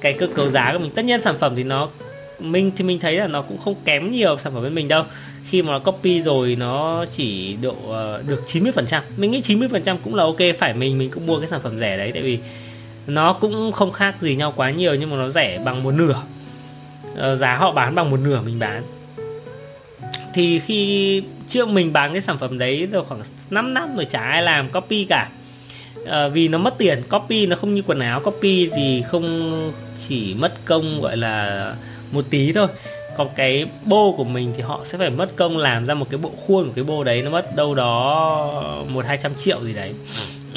cái 0.00 0.12
cơ 0.12 0.26
cấu 0.34 0.48
giá 0.48 0.72
của 0.72 0.78
mình. 0.78 0.90
Tất 0.90 1.04
nhiên 1.04 1.20
sản 1.20 1.38
phẩm 1.38 1.56
thì 1.56 1.64
nó 1.64 1.88
mình 2.38 2.72
thì 2.76 2.84
mình 2.84 2.98
thấy 2.98 3.16
là 3.16 3.26
nó 3.26 3.42
cũng 3.42 3.58
không 3.58 3.74
kém 3.84 4.12
nhiều 4.12 4.38
sản 4.38 4.52
phẩm 4.52 4.62
bên 4.62 4.74
mình 4.74 4.88
đâu. 4.88 5.04
Khi 5.44 5.62
mà 5.62 5.72
nó 5.72 5.78
copy 5.78 6.22
rồi 6.22 6.56
nó 6.56 7.04
chỉ 7.10 7.56
độ 7.62 7.72
uh, 7.72 8.26
được 8.26 8.42
90% 8.46 9.00
mình 9.16 9.30
nghĩ 9.30 9.40
90% 9.40 9.96
cũng 10.04 10.14
là 10.14 10.22
ok 10.24 10.36
phải 10.58 10.74
mình 10.74 10.98
mình 10.98 11.10
cũng 11.10 11.26
mua 11.26 11.38
cái 11.38 11.48
sản 11.48 11.60
phẩm 11.62 11.78
rẻ 11.78 11.96
đấy. 11.96 12.10
Tại 12.12 12.22
vì 12.22 12.38
nó 13.06 13.32
cũng 13.32 13.72
không 13.72 13.92
khác 13.92 14.14
gì 14.20 14.36
nhau 14.36 14.52
quá 14.56 14.70
nhiều 14.70 14.94
nhưng 14.94 15.10
mà 15.10 15.16
nó 15.16 15.28
rẻ 15.28 15.58
bằng 15.58 15.82
một 15.82 15.94
nửa. 15.94 16.22
Uh, 17.12 17.38
giá 17.38 17.56
họ 17.56 17.72
bán 17.72 17.94
bằng 17.94 18.10
một 18.10 18.20
nửa 18.20 18.40
mình 18.40 18.58
bán. 18.58 18.82
Thì 20.34 20.58
khi 20.58 21.22
trước 21.48 21.68
mình 21.68 21.92
bán 21.92 22.12
cái 22.12 22.20
sản 22.20 22.38
phẩm 22.38 22.58
đấy 22.58 22.86
được 22.86 23.06
khoảng 23.08 23.22
5 23.50 23.74
năm 23.74 23.96
rồi 23.96 24.04
chả 24.04 24.20
ai 24.20 24.42
làm 24.42 24.70
copy 24.70 25.04
cả 25.04 25.28
à, 26.10 26.28
vì 26.28 26.48
nó 26.48 26.58
mất 26.58 26.74
tiền 26.78 27.02
copy 27.10 27.46
nó 27.46 27.56
không 27.56 27.74
như 27.74 27.82
quần 27.86 28.00
áo 28.00 28.20
copy 28.20 28.70
thì 28.76 29.02
không 29.02 29.72
chỉ 30.08 30.34
mất 30.34 30.64
công 30.64 31.00
gọi 31.00 31.16
là 31.16 31.74
một 32.12 32.24
tí 32.30 32.52
thôi. 32.52 32.66
Còn 33.16 33.28
cái 33.36 33.66
bô 33.84 34.12
của 34.12 34.24
mình 34.24 34.52
thì 34.56 34.62
họ 34.62 34.80
sẽ 34.84 34.98
phải 34.98 35.10
mất 35.10 35.36
công 35.36 35.56
làm 35.56 35.86
ra 35.86 35.94
một 35.94 36.06
cái 36.10 36.18
bộ 36.18 36.30
khuôn 36.46 36.66
của 36.66 36.72
cái 36.74 36.84
bô 36.84 37.04
đấy 37.04 37.22
nó 37.22 37.30
mất 37.30 37.56
đâu 37.56 37.74
đó 37.74 38.84
một 38.88 39.04
hai 39.06 39.18
trăm 39.22 39.34
triệu 39.34 39.64
gì 39.64 39.72
đấy. 39.72 39.92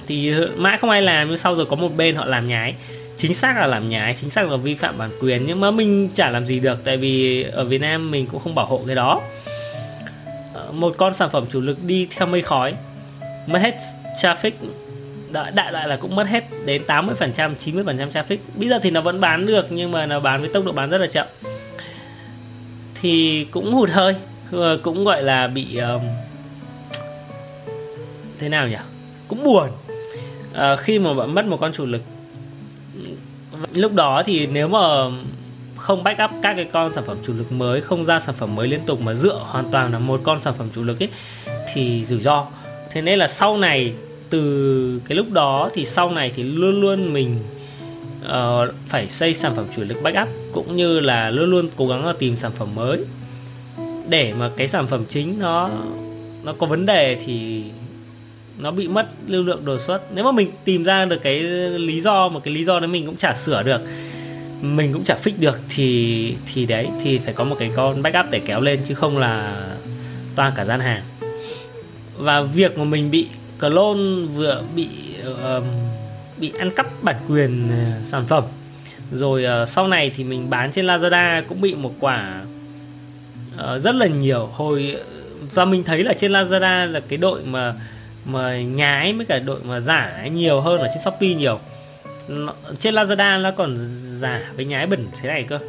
Thì 0.08 0.34
mãi 0.56 0.78
không 0.78 0.90
ai 0.90 1.02
làm 1.02 1.28
nhưng 1.28 1.38
sau 1.38 1.56
rồi 1.56 1.66
có 1.66 1.76
một 1.76 1.90
bên 1.98 2.16
họ 2.16 2.26
làm 2.26 2.48
nhái. 2.48 2.76
Chính 3.18 3.34
xác 3.34 3.58
là 3.58 3.68
làm 3.68 3.90
nhái 3.90 4.16
chính 4.22 4.30
xác 4.30 4.50
là 4.50 4.58
vi 4.58 4.76
phạm 4.76 4.98
bản 4.98 5.10
quyền 5.22 5.46
nhưng 5.46 5.60
mà 5.60 5.72
mình 5.72 6.10
chả 6.16 6.30
làm 6.30 6.46
gì 6.46 6.60
được 6.60 6.84
tại 6.84 6.98
vì 6.98 7.44
ở 7.44 7.66
Việt 7.66 7.82
Nam 7.82 8.12
mình 8.12 8.26
cũng 8.26 8.42
không 8.42 8.56
bảo 8.56 8.66
hộ 8.66 8.82
cái 8.88 8.96
đó. 8.96 9.22
Ờ, 10.54 10.72
một 10.72 10.96
con 10.98 11.14
sản 11.14 11.30
phẩm 11.30 11.46
chủ 11.52 11.62
lực 11.62 11.84
đi 11.84 12.08
theo 12.16 12.28
mây 12.28 12.42
khói. 12.42 12.74
Mất 13.48 13.60
hết 13.60 13.78
traffic 14.22 14.52
đại 15.34 15.52
đại 15.52 15.72
loại 15.72 15.88
là 15.88 15.96
cũng 15.96 16.16
mất 16.16 16.28
hết 16.28 16.44
đến 16.66 16.82
80% 16.88 17.56
90% 17.56 18.12
traffic. 18.12 18.38
Bây 18.56 18.70
giờ 18.70 18.80
thì 18.82 18.92
nó 18.92 19.02
vẫn 19.02 19.22
bán 19.22 19.46
được 19.46 19.68
nhưng 19.70 19.92
mà 19.92 20.06
nó 20.06 20.20
bán 20.20 20.42
với 20.42 20.50
tốc 20.50 20.66
độ 20.66 20.72
bán 20.72 20.90
rất 20.90 20.98
là 20.98 21.08
chậm. 21.08 21.28
Thì 23.02 23.46
cũng 23.52 23.74
hụt 23.74 23.90
hơi 23.90 24.16
ờ, 24.52 24.80
cũng 24.84 25.06
gọi 25.06 25.24
là 25.24 25.48
bị 25.48 25.78
um, 25.78 26.02
thế 28.40 28.50
nào 28.50 28.68
nhỉ? 28.68 28.78
Cũng 29.28 29.44
buồn. 29.44 29.70
À, 30.54 30.76
khi 30.76 31.00
mà 31.00 31.14
bạn 31.14 31.36
mất 31.36 31.46
một 31.46 31.58
con 31.58 31.74
chủ 31.74 31.86
lực. 31.86 32.02
Lúc 33.74 33.94
đó 33.94 34.24
thì 34.26 34.48
nếu 34.48 34.68
mà 34.68 34.80
không 35.76 36.04
back 36.04 36.20
up 36.24 36.32
các 36.42 36.54
cái 36.54 36.66
con 36.66 36.94
sản 36.94 37.04
phẩm 37.08 37.18
chủ 37.28 37.34
lực 37.34 37.52
mới 37.52 37.82
không 37.82 38.06
ra 38.06 38.20
sản 38.20 38.36
phẩm 38.36 38.56
mới 38.56 38.68
liên 38.68 38.86
tục 38.86 39.02
mà 39.02 39.14
dựa 39.14 39.40
hoàn 39.40 39.72
toàn 39.72 39.94
là 39.94 40.00
một 40.00 40.22
con 40.24 40.42
sản 40.42 40.54
phẩm 40.58 40.70
chủ 40.76 40.84
lực 40.84 41.04
ấy 41.04 41.10
thì 41.74 42.06
rủi 42.06 42.20
ro. 42.20 42.46
Thế 42.92 43.02
nên 43.02 43.20
là 43.20 43.28
sau 43.28 43.58
này 43.58 43.94
từ 44.32 45.02
cái 45.08 45.16
lúc 45.16 45.32
đó 45.32 45.70
thì 45.74 45.86
sau 45.86 46.12
này 46.12 46.32
thì 46.36 46.44
luôn 46.44 46.82
luôn 46.82 47.14
mình 47.14 47.40
uh, 48.26 48.74
phải 48.88 49.08
xây 49.10 49.34
sản 49.34 49.56
phẩm 49.56 49.66
chủ 49.76 49.84
lực 49.84 50.02
backup 50.04 50.28
cũng 50.52 50.78
như 50.78 51.00
là 51.00 51.30
luôn 51.30 51.50
luôn 51.50 51.70
cố 51.76 51.88
gắng 51.88 52.06
là 52.06 52.14
tìm 52.20 52.38
sản 52.38 52.52
phẩm 52.58 52.76
mới. 52.76 53.00
Để 54.10 54.34
mà 54.34 54.50
cái 54.58 54.68
sản 54.68 54.88
phẩm 54.88 55.06
chính 55.10 55.40
nó 55.40 55.70
nó 56.44 56.54
có 56.54 56.68
vấn 56.68 56.86
đề 56.86 57.18
thì 57.26 57.64
nó 58.58 58.72
bị 58.72 58.88
mất 58.88 59.08
lưu 59.28 59.44
lượng 59.44 59.66
đột 59.66 59.82
xuất. 59.82 60.14
Nếu 60.14 60.26
mà 60.26 60.32
mình 60.32 60.52
tìm 60.66 60.84
ra 60.84 61.06
được 61.06 61.22
cái 61.22 61.40
lý 61.80 62.02
do 62.02 62.30
một 62.30 62.42
cái 62.44 62.54
lý 62.54 62.64
do 62.64 62.80
đấy 62.80 62.88
mình 62.88 63.06
cũng 63.06 63.16
chả 63.16 63.36
sửa 63.36 63.64
được 63.64 63.82
mình 64.62 64.94
cũng 64.94 65.04
chả 65.04 65.18
fix 65.24 65.32
được 65.40 65.60
thì 65.70 66.36
thì 66.54 66.66
đấy 66.66 66.88
thì 67.04 67.18
phải 67.18 67.34
có 67.34 67.44
một 67.44 67.56
cái 67.60 67.72
con 67.76 68.02
backup 68.02 68.26
để 68.32 68.40
kéo 68.40 68.62
lên 68.62 68.80
chứ 68.88 68.94
không 68.94 69.18
là 69.18 69.66
toàn 70.36 70.54
cả 70.56 70.66
gian 70.66 70.80
hàng. 70.80 71.04
Và 72.18 72.42
việc 72.42 72.78
mà 72.78 72.84
mình 72.84 73.12
bị 73.12 73.28
clone 73.62 74.28
vừa 74.36 74.64
bị 74.76 74.90
uh, 75.32 75.64
bị 76.38 76.54
ăn 76.60 76.72
cắp 76.76 77.04
bản 77.04 77.16
quyền 77.30 77.68
uh, 77.68 78.08
sản 78.08 78.28
phẩm. 78.28 78.44
Rồi 79.12 79.46
uh, 79.64 79.70
sau 79.70 79.88
này 79.88 80.12
thì 80.16 80.24
mình 80.24 80.50
bán 80.50 80.72
trên 80.72 80.86
Lazada 80.86 81.42
cũng 81.48 81.62
bị 81.62 81.76
một 81.76 81.94
quả 82.00 82.42
uh, 83.56 83.82
rất 83.82 83.96
là 83.96 84.06
nhiều. 84.06 84.50
Hồi 84.54 84.98
và 85.54 85.66
mình 85.66 85.84
thấy 85.84 86.04
là 86.04 86.14
trên 86.14 86.32
Lazada 86.32 86.92
là 86.92 87.00
cái 87.00 87.18
đội 87.18 87.44
mà 87.44 87.74
mà 88.26 88.62
nhái 88.62 89.14
với 89.14 89.26
cả 89.26 89.40
đội 89.40 89.60
mà 89.64 89.80
giả 89.80 90.28
nhiều 90.32 90.62
hơn 90.62 90.80
ở 90.80 90.88
trên 90.94 91.04
Shopee 91.04 91.34
nhiều. 91.34 91.60
Nó, 92.28 92.54
trên 92.80 92.96
Lazada 92.96 93.42
nó 93.42 93.52
còn 93.52 93.78
giả 94.20 94.42
với 94.56 94.66
nhái 94.66 94.88
bẩn 94.88 95.08
thế 95.22 95.30
này 95.30 95.44
cơ. 95.44 95.60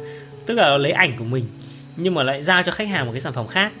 Tức 0.45 0.53
là 0.53 0.77
lấy 0.77 0.91
ảnh 0.91 1.17
của 1.17 1.23
mình 1.23 1.45
nhưng 1.95 2.13
mà 2.13 2.23
lại 2.23 2.43
giao 2.43 2.63
cho 2.63 2.71
khách 2.71 2.87
hàng 2.87 3.05
một 3.05 3.11
cái 3.11 3.21
sản 3.21 3.33
phẩm 3.33 3.47
khác. 3.47 3.71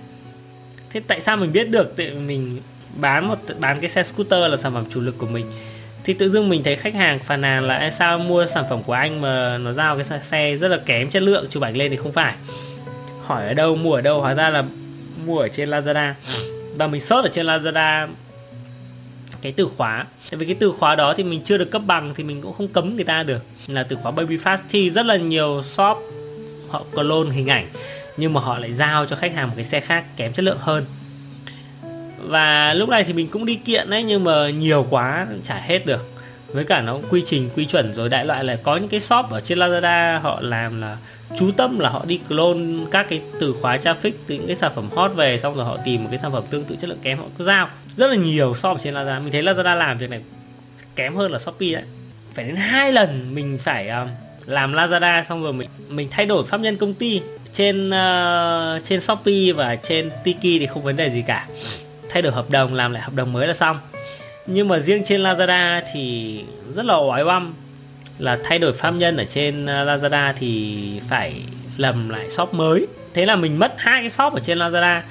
Thế 0.89 1.01
tại 1.07 1.21
sao 1.21 1.37
mình 1.37 1.51
biết 1.51 1.69
được? 1.69 1.93
Tại 1.97 2.11
mình 2.11 2.61
bán 2.95 3.27
một, 3.27 3.39
bán 3.59 3.81
cái 3.81 3.89
xe 3.89 4.03
scooter 4.03 4.51
là 4.51 4.57
sản 4.57 4.73
phẩm 4.73 4.85
chủ 4.89 5.01
lực 5.01 5.17
của 5.17 5.27
mình. 5.27 5.51
Thì 6.03 6.13
tự 6.13 6.29
dưng 6.29 6.49
mình 6.49 6.63
thấy 6.63 6.75
khách 6.75 6.95
hàng 6.95 7.19
phàn 7.19 7.41
nàn 7.41 7.63
là 7.63 7.91
sao 7.91 8.19
mua 8.19 8.45
sản 8.45 8.65
phẩm 8.69 8.83
của 8.83 8.93
anh 8.93 9.21
mà 9.21 9.57
nó 9.57 9.71
giao 9.71 9.97
cái 9.97 10.21
xe 10.21 10.55
rất 10.55 10.67
là 10.67 10.77
kém 10.77 11.09
chất 11.09 11.23
lượng? 11.23 11.45
Chụp 11.49 11.63
ảnh 11.63 11.77
lên 11.77 11.91
thì 11.91 11.97
không 11.97 12.11
phải. 12.11 12.33
Hỏi 13.25 13.47
ở 13.47 13.53
đâu, 13.53 13.75
mua 13.75 13.93
ở 13.93 14.01
đâu, 14.01 14.21
hóa 14.21 14.33
ra 14.33 14.49
là 14.49 14.63
mua 15.25 15.39
ở 15.39 15.47
trên 15.47 15.69
Lazada. 15.69 16.13
Và 16.75 16.87
mình 16.87 17.01
search 17.01 17.25
ở 17.25 17.29
trên 17.33 17.45
Lazada 17.45 18.07
cái 19.41 19.51
từ 19.51 19.67
khóa. 19.77 20.05
Tại 20.31 20.37
vì 20.37 20.45
cái 20.45 20.55
từ 20.59 20.71
khóa 20.71 20.95
đó 20.95 21.13
thì 21.17 21.23
mình 21.23 21.41
chưa 21.43 21.57
được 21.57 21.71
cấp 21.71 21.81
bằng 21.85 22.13
thì 22.15 22.23
mình 22.23 22.41
cũng 22.41 22.53
không 22.53 22.67
cấm 22.67 22.95
người 22.95 23.05
ta 23.05 23.23
được. 23.23 23.43
Là 23.67 23.83
từ 23.83 23.95
khóa 23.95 24.11
baby 24.11 24.37
fast 24.37 24.57
thì 24.69 24.89
rất 24.89 25.05
là 25.05 25.15
nhiều 25.15 25.63
shop 25.63 25.97
họ 26.69 26.83
clone 26.93 27.29
hình 27.31 27.47
ảnh, 27.47 27.67
nhưng 28.17 28.33
mà 28.33 28.41
họ 28.41 28.59
lại 28.59 28.73
giao 28.73 29.05
cho 29.05 29.15
khách 29.15 29.35
hàng 29.35 29.47
một 29.47 29.53
cái 29.55 29.65
xe 29.65 29.79
khác 29.79 30.05
kém 30.17 30.33
chất 30.33 30.45
lượng 30.45 30.57
hơn 30.61 30.85
và 32.27 32.73
lúc 32.73 32.89
này 32.89 33.03
thì 33.03 33.13
mình 33.13 33.27
cũng 33.27 33.45
đi 33.45 33.55
kiện 33.55 33.89
đấy 33.89 34.03
nhưng 34.03 34.23
mà 34.23 34.49
nhiều 34.49 34.87
quá 34.89 35.27
chả 35.43 35.55
hết 35.55 35.85
được. 35.85 36.09
Với 36.47 36.63
cả 36.63 36.81
nó 36.81 36.99
quy 37.09 37.23
trình 37.25 37.49
quy 37.55 37.65
chuẩn 37.65 37.93
rồi 37.93 38.09
đại 38.09 38.25
loại 38.25 38.43
là 38.43 38.55
có 38.55 38.77
những 38.77 38.89
cái 38.89 38.99
shop 38.99 39.25
ở 39.29 39.41
trên 39.41 39.59
Lazada 39.59 40.19
họ 40.19 40.39
làm 40.41 40.81
là 40.81 40.97
chú 41.39 41.51
tâm 41.51 41.79
là 41.79 41.89
họ 41.89 42.05
đi 42.05 42.19
clone 42.29 42.85
các 42.91 43.09
cái 43.09 43.21
từ 43.39 43.55
khóa 43.61 43.77
traffic 43.77 44.11
từ 44.27 44.35
những 44.35 44.47
cái 44.47 44.55
sản 44.55 44.71
phẩm 44.75 44.89
hot 44.95 45.13
về 45.15 45.37
xong 45.37 45.55
rồi 45.55 45.65
họ 45.65 45.77
tìm 45.85 46.03
một 46.03 46.09
cái 46.11 46.19
sản 46.21 46.31
phẩm 46.31 46.43
tương 46.49 46.63
tự 46.63 46.75
chất 46.75 46.89
lượng 46.89 46.99
kém 47.01 47.17
họ 47.17 47.25
cứ 47.37 47.45
giao. 47.45 47.69
Rất 47.97 48.07
là 48.07 48.15
nhiều 48.15 48.55
shop 48.55 48.77
trên 48.83 48.93
Lazada. 48.93 49.23
Mình 49.23 49.31
thấy 49.31 49.43
Lazada 49.43 49.75
làm 49.75 49.97
việc 49.97 50.09
này 50.09 50.21
kém 50.95 51.15
hơn 51.15 51.31
là 51.31 51.39
Shopee 51.39 51.71
đấy. 51.71 51.83
Phải 52.33 52.45
đến 52.45 52.55
hai 52.55 52.91
lần 52.91 53.35
mình 53.35 53.57
phải 53.63 53.89
uh, 54.03 54.09
làm 54.45 54.73
Lazada 54.73 55.23
xong 55.23 55.43
rồi 55.43 55.53
mình 55.53 55.69
mình 55.89 56.07
thay 56.11 56.25
đổi 56.25 56.45
pháp 56.45 56.59
nhân 56.59 56.77
công 56.77 56.93
ty. 56.93 57.21
Trên 57.53 57.89
uh, 57.89 58.83
trên 58.83 59.01
Shopee 59.01 59.51
và 59.55 59.75
trên 59.75 60.11
Tiki 60.23 60.59
thì 60.59 60.65
không 60.65 60.83
vấn 60.83 60.95
đề 60.95 61.09
gì 61.09 61.23
cả 61.27 61.47
thay 62.13 62.21
đổi 62.21 62.31
hợp 62.31 62.49
đồng, 62.49 62.73
làm 62.73 62.91
lại 62.91 63.01
hợp 63.01 63.13
đồng 63.15 63.33
mới 63.33 63.47
là 63.47 63.53
xong. 63.53 63.79
Nhưng 64.47 64.67
mà 64.67 64.79
riêng 64.79 65.03
trên 65.05 65.21
Lazada 65.21 65.81
thì 65.93 66.39
rất 66.75 66.85
là 66.85 66.95
oái 66.95 67.23
oăm 67.23 67.53
là 68.19 68.39
thay 68.43 68.59
đổi 68.59 68.73
pháp 68.73 68.91
nhân 68.91 69.17
ở 69.17 69.25
trên 69.25 69.65
ờ, 69.65 69.85
Lazada 69.85 70.33
thì 70.39 71.01
phải 71.09 71.41
lầm 71.77 72.09
lại 72.09 72.29
shop 72.29 72.53
mới. 72.53 72.87
Thế 73.13 73.25
là 73.25 73.35
mình 73.35 73.59
mất 73.59 73.73
hai 73.77 74.01
cái 74.01 74.09
shop 74.09 74.33
ở 74.33 74.39
trên 74.39 74.57
Lazada. 74.57 75.01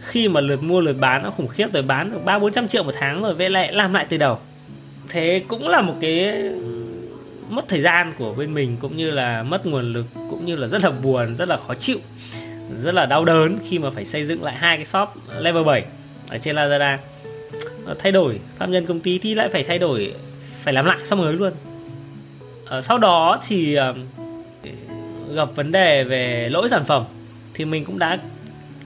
Khi 0.00 0.28
mà 0.28 0.40
lượt 0.40 0.62
mua, 0.62 0.80
lượt 0.80 0.96
bán, 1.00 1.22
nó 1.22 1.30
khủng 1.30 1.48
khiếp 1.48 1.72
rồi, 1.72 1.82
bán 1.82 2.12
được 2.12 2.24
ba, 2.24 2.38
bốn 2.38 2.52
trăm 2.52 2.68
triệu 2.68 2.82
một 2.82 2.92
tháng 3.00 3.22
rồi 3.22 3.34
về 3.34 3.48
lại 3.48 3.72
làm 3.72 3.92
lại 3.92 4.06
từ 4.08 4.16
đầu. 4.16 4.38
Thế 5.08 5.42
cũng 5.48 5.68
là 5.68 5.80
một 5.80 5.94
cái 6.00 6.34
mất 7.48 7.68
thời 7.68 7.80
gian 7.80 8.12
của 8.18 8.34
bên 8.34 8.54
mình, 8.54 8.76
cũng 8.80 8.96
như 8.96 9.10
là 9.10 9.42
mất 9.42 9.66
nguồn 9.66 9.92
lực, 9.92 10.06
cũng 10.14 10.46
như 10.46 10.56
là 10.56 10.66
rất 10.66 10.84
là 10.84 10.90
buồn, 10.90 11.36
rất 11.36 11.48
là 11.48 11.58
khó 11.66 11.74
chịu, 11.74 11.98
rất 12.82 12.94
là 12.94 13.06
đau 13.06 13.24
đớn 13.24 13.58
khi 13.68 13.78
mà 13.78 13.90
phải 13.90 14.04
xây 14.04 14.26
dựng 14.26 14.42
lại 14.42 14.54
hai 14.54 14.76
cái 14.76 14.86
shop 14.86 15.08
level 15.40 15.64
7 15.64 15.84
ở 16.30 16.38
trên 16.38 16.56
Lazada. 16.56 16.96
Thay 17.98 18.12
đổi, 18.12 18.40
pháp 18.58 18.66
nhân 18.66 18.86
công 18.86 19.00
ty 19.00 19.18
thì 19.18 19.34
lại 19.34 19.48
phải 19.48 19.64
thay 19.64 19.78
đổi, 19.78 20.12
phải 20.62 20.74
làm 20.74 20.86
lại 20.86 20.98
xong 21.04 21.18
mới 21.18 21.32
luôn. 21.32 21.52
Ở 22.66 22.82
sau 22.82 22.98
đó 22.98 23.40
thì 23.48 23.74
ờ, 23.74 23.94
gặp 25.34 25.48
vấn 25.54 25.72
đề 25.72 26.04
về 26.04 26.48
lỗi 26.48 26.68
sản 26.68 26.84
phẩm 26.84 27.04
thì 27.54 27.64
mình 27.64 27.84
cũng 27.84 27.98
đã 27.98 28.18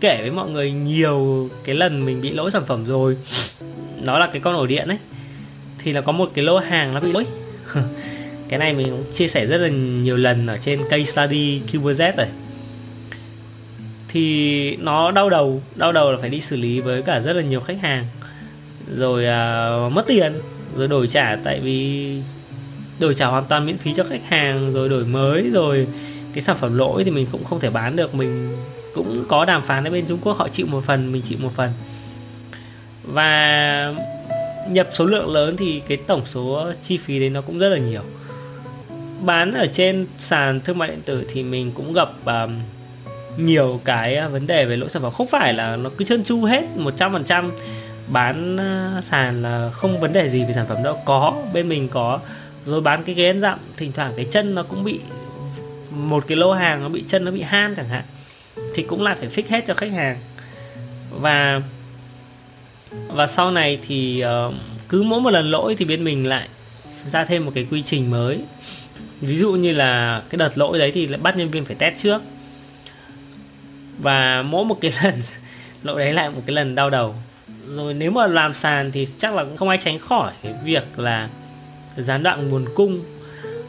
kể 0.00 0.18
với 0.20 0.30
mọi 0.30 0.50
người 0.50 0.72
nhiều 0.72 1.50
cái 1.64 1.74
lần 1.74 2.04
mình 2.04 2.20
bị 2.20 2.30
lỗi 2.30 2.50
sản 2.50 2.62
phẩm 2.66 2.84
rồi. 2.84 3.16
Nó 4.02 4.18
là 4.18 4.26
cái 4.26 4.40
con 4.40 4.54
ổ 4.54 4.66
điện 4.66 4.88
ấy, 4.88 4.98
thì 5.78 5.92
là 5.92 6.00
có 6.00 6.12
một 6.12 6.30
cái 6.34 6.44
lô 6.44 6.58
hàng 6.58 6.94
nó 6.94 7.00
bị 7.00 7.12
lỗi. 7.12 7.24
Cái 8.48 8.58
này 8.58 8.74
mình 8.74 8.86
cũng 8.90 9.04
chia 9.12 9.28
sẻ 9.28 9.46
rất 9.46 9.58
là 9.58 9.68
nhiều 9.68 10.16
lần 10.16 10.46
ở 10.46 10.56
trên 10.56 10.82
case 10.90 11.04
study 11.04 11.60
QBZ 11.72 12.12
rồi 12.16 12.26
thì 14.14 14.76
nó 14.76 15.10
đau 15.10 15.30
đầu 15.30 15.62
đau 15.74 15.92
đầu 15.92 16.12
là 16.12 16.18
phải 16.20 16.30
đi 16.30 16.40
xử 16.40 16.56
lý 16.56 16.80
với 16.80 17.02
cả 17.02 17.20
rất 17.20 17.32
là 17.32 17.42
nhiều 17.42 17.60
khách 17.60 17.80
hàng. 17.82 18.06
Rồi 18.94 19.24
uh, 19.86 19.92
mất 19.92 20.04
tiền 20.06 20.32
rồi 20.76 20.88
đổi 20.88 21.08
trả 21.08 21.36
tại 21.36 21.60
vì 21.60 22.10
đổi 22.98 23.14
trả 23.14 23.26
hoàn 23.26 23.44
toàn 23.44 23.66
miễn 23.66 23.78
phí 23.78 23.94
cho 23.94 24.04
khách 24.04 24.24
hàng 24.24 24.72
rồi 24.72 24.88
đổi 24.88 25.04
mới 25.04 25.50
rồi 25.50 25.86
cái 26.34 26.42
sản 26.42 26.58
phẩm 26.58 26.78
lỗi 26.78 27.04
thì 27.04 27.10
mình 27.10 27.26
cũng 27.32 27.44
không 27.44 27.60
thể 27.60 27.70
bán 27.70 27.96
được. 27.96 28.14
Mình 28.14 28.56
cũng 28.94 29.24
có 29.28 29.44
đàm 29.44 29.62
phán 29.62 29.82
với 29.82 29.92
bên 29.92 30.06
Trung 30.06 30.18
Quốc 30.22 30.38
họ 30.38 30.48
chịu 30.48 30.66
một 30.66 30.84
phần 30.84 31.12
mình 31.12 31.22
chịu 31.22 31.38
một 31.38 31.52
phần. 31.56 31.70
Và 33.02 33.94
nhập 34.68 34.88
số 34.92 35.06
lượng 35.06 35.32
lớn 35.32 35.56
thì 35.56 35.82
cái 35.88 35.96
tổng 35.96 36.22
số 36.26 36.72
chi 36.82 36.98
phí 36.98 37.20
đấy 37.20 37.30
nó 37.30 37.40
cũng 37.40 37.58
rất 37.58 37.68
là 37.68 37.78
nhiều. 37.78 38.02
Bán 39.20 39.54
ở 39.54 39.66
trên 39.72 40.06
sàn 40.18 40.60
thương 40.60 40.78
mại 40.78 40.88
điện 40.88 41.00
tử 41.04 41.24
thì 41.28 41.42
mình 41.42 41.72
cũng 41.72 41.92
gặp 41.92 42.08
um, 42.24 42.58
nhiều 43.36 43.80
cái 43.84 44.16
à, 44.16 44.28
vấn 44.28 44.46
đề 44.46 44.64
về 44.64 44.76
lỗi 44.76 44.88
sản 44.88 45.02
phẩm. 45.02 45.12
Không 45.12 45.26
phải 45.26 45.54
là 45.54 45.76
nó 45.76 45.90
cứ 45.98 46.04
trơn 46.04 46.24
chu 46.24 46.44
hết 46.44 46.62
100% 46.76 47.50
bán 48.06 48.56
à, 48.56 49.00
sàn 49.02 49.42
là 49.42 49.70
không 49.72 50.00
vấn 50.00 50.12
đề 50.12 50.28
gì 50.28 50.44
về 50.44 50.52
sản 50.52 50.66
phẩm 50.68 50.82
đâu. 50.82 51.02
Có 51.04 51.34
bên 51.52 51.68
mình 51.68 51.88
có. 51.88 52.20
Rồi 52.64 52.80
bán 52.80 53.04
cái 53.04 53.14
ghế 53.14 53.26
ăn 53.26 53.40
dặm 53.40 53.58
thỉnh 53.76 53.92
thoảng 53.92 54.12
cái 54.16 54.26
chân 54.30 54.54
nó 54.54 54.62
cũng 54.62 54.84
bị 54.84 55.00
một 55.90 56.24
cái 56.26 56.36
lô 56.36 56.52
hàng 56.52 56.82
nó 56.82 56.88
bị 56.88 57.04
chân 57.08 57.24
nó 57.24 57.30
bị 57.30 57.40
han 57.42 57.74
chẳng 57.74 57.88
hạn 57.88 58.02
thì 58.74 58.82
cũng 58.82 59.02
lại 59.02 59.16
phải 59.18 59.28
fix 59.28 59.42
hết 59.48 59.64
cho 59.66 59.74
khách 59.74 59.92
hàng. 59.92 60.16
Và 61.10 61.60
và 63.08 63.26
sau 63.26 63.50
này 63.50 63.78
thì 63.88 64.24
uh, 64.48 64.54
cứ 64.88 65.02
mỗi 65.02 65.20
một 65.20 65.30
lần 65.30 65.50
lỗi 65.50 65.74
thì 65.78 65.84
bên 65.84 66.04
mình 66.04 66.26
lại 66.26 66.48
ra 67.06 67.24
thêm 67.24 67.44
một 67.44 67.52
cái 67.54 67.66
quy 67.70 67.82
trình 67.82 68.10
mới. 68.10 68.40
Ví 69.20 69.36
dụ 69.36 69.52
như 69.52 69.72
là 69.72 70.22
cái 70.30 70.36
đợt 70.36 70.58
lỗi 70.58 70.78
đấy 70.78 70.90
thì 70.94 71.06
lại 71.06 71.20
bắt 71.22 71.36
nhân 71.36 71.50
viên 71.50 71.64
phải 71.64 71.76
test 71.76 71.94
trước 72.02 72.22
và 73.98 74.42
mỗi 74.42 74.64
một 74.64 74.80
cái 74.80 74.92
lần 75.02 75.14
lỗi 75.82 75.98
đấy 75.98 76.12
lại 76.12 76.30
một 76.30 76.40
cái 76.46 76.54
lần 76.54 76.74
đau 76.74 76.90
đầu. 76.90 77.14
Rồi 77.68 77.94
nếu 77.94 78.10
mà 78.10 78.26
làm 78.26 78.54
sàn 78.54 78.92
thì 78.92 79.08
chắc 79.18 79.34
là 79.34 79.44
không 79.56 79.68
ai 79.68 79.78
tránh 79.84 79.98
khỏi 79.98 80.32
cái 80.42 80.54
việc 80.64 80.98
là 80.98 81.28
gián 81.96 82.22
đoạn 82.22 82.48
nguồn 82.48 82.66
cung. 82.74 83.00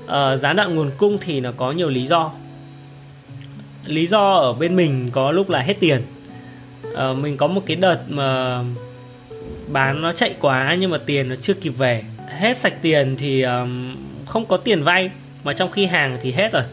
Uh, 0.05 0.39
gián 0.39 0.55
đoạn 0.55 0.75
nguồn 0.75 0.91
cung 0.97 1.17
thì 1.21 1.39
nó 1.39 1.51
có 1.57 1.71
nhiều 1.71 1.89
lý 1.89 2.07
do. 2.07 2.31
Lý 3.85 4.07
do 4.07 4.33
ở 4.33 4.53
bên 4.53 4.75
mình 4.75 5.09
có 5.13 5.31
lúc 5.31 5.49
là 5.49 5.59
hết 5.59 5.77
tiền. 5.79 6.01
Uh, 6.87 7.17
mình 7.17 7.37
có 7.37 7.47
một 7.47 7.61
cái 7.65 7.75
đợt 7.75 7.99
mà 8.09 8.59
bán 9.67 10.01
nó 10.01 10.13
chạy 10.13 10.35
quá 10.41 10.75
nhưng 10.79 10.91
mà 10.91 10.97
tiền 11.05 11.29
nó 11.29 11.35
chưa 11.41 11.53
kịp 11.53 11.69
về. 11.69 12.03
Hết 12.39 12.57
sạch 12.57 12.73
tiền 12.81 13.15
thì 13.17 13.41
um, 13.41 13.95
không 14.25 14.45
có 14.45 14.57
tiền 14.57 14.83
vay. 14.83 15.11
Mà 15.43 15.53
trong 15.53 15.71
khi 15.71 15.85
hàng 15.85 16.17
thì 16.21 16.31
hết 16.31 16.53
rồi 16.53 16.63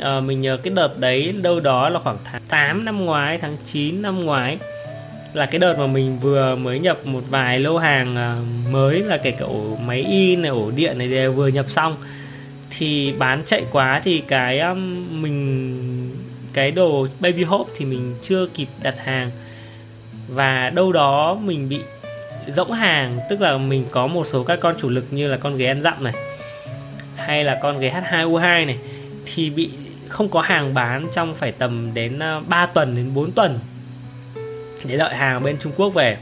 à, 0.00 0.20
mình 0.20 0.40
nhớ 0.40 0.56
cái 0.56 0.72
đợt 0.74 0.98
đấy 0.98 1.34
đâu 1.42 1.60
đó 1.60 1.88
là 1.88 2.00
khoảng 2.00 2.18
tháng 2.24 2.42
8 2.48 2.84
năm 2.84 3.04
ngoái 3.04 3.38
tháng 3.38 3.56
9 3.64 4.02
năm 4.02 4.24
ngoái. 4.24 4.58
Là 5.32 5.46
cái 5.46 5.58
đợt 5.58 5.78
mà 5.78 5.86
mình 5.86 6.18
vừa 6.18 6.56
mới 6.56 6.78
nhập 6.78 7.06
một 7.06 7.22
vài 7.28 7.60
lô 7.60 7.78
hàng 7.78 8.16
ờ, 8.16 8.36
mới 8.70 9.02
là 9.02 9.16
kể 9.16 9.30
cả 9.30 9.44
ổ 9.44 9.76
máy 9.76 10.00
in 10.10 10.42
này 10.42 10.50
ổ 10.50 10.70
điện 10.70 10.98
này 10.98 11.08
đều 11.08 11.32
vừa 11.32 11.48
nhập 11.48 11.70
xong. 11.70 11.96
Thì 12.78 13.12
bán 13.12 13.42
chạy 13.46 13.64
quá 13.72 14.00
thì 14.04 14.22
cái 14.28 14.60
um, 14.60 15.06
mình 15.22 16.16
cái 16.52 16.70
đồ 16.70 17.06
baby 17.20 17.42
hope 17.42 17.72
thì 17.76 17.84
mình 17.84 18.14
chưa 18.22 18.46
kịp 18.54 18.68
đặt 18.82 18.94
hàng. 18.98 19.30
Và 20.28 20.70
đâu 20.70 20.92
đó 20.92 21.34
mình 21.34 21.68
bị 21.68 21.80
rỗng 22.48 22.72
hàng 22.72 23.18
tức 23.30 23.40
là 23.40 23.58
mình 23.58 23.86
có 23.90 24.06
một 24.06 24.26
số 24.26 24.44
các 24.44 24.60
con 24.60 24.74
chủ 24.80 24.88
lực 24.88 25.04
như 25.10 25.28
là 25.28 25.36
con 25.36 25.56
ghế 25.56 25.66
ăn 25.66 25.82
dặm 25.82 26.04
này 26.04 26.14
hay 27.16 27.44
là 27.44 27.58
con 27.62 27.80
ghế 27.80 27.90
H2U2 27.90 28.66
này 28.66 28.78
thì 29.24 29.50
bị 29.50 29.70
không 30.10 30.28
có 30.28 30.40
hàng 30.40 30.74
bán 30.74 31.08
trong 31.14 31.34
phải 31.34 31.52
tầm 31.52 31.90
đến 31.94 32.18
ờ, 32.18 32.42
3 32.48 32.66
tuần 32.66 32.96
đến 32.96 33.14
4 33.14 33.32
tuần 33.32 33.58
để 34.84 34.96
đợi 34.96 35.14
hàng 35.14 35.42
bên 35.42 35.56
Trung 35.58 35.72
Quốc 35.76 35.88
về. 35.88 36.16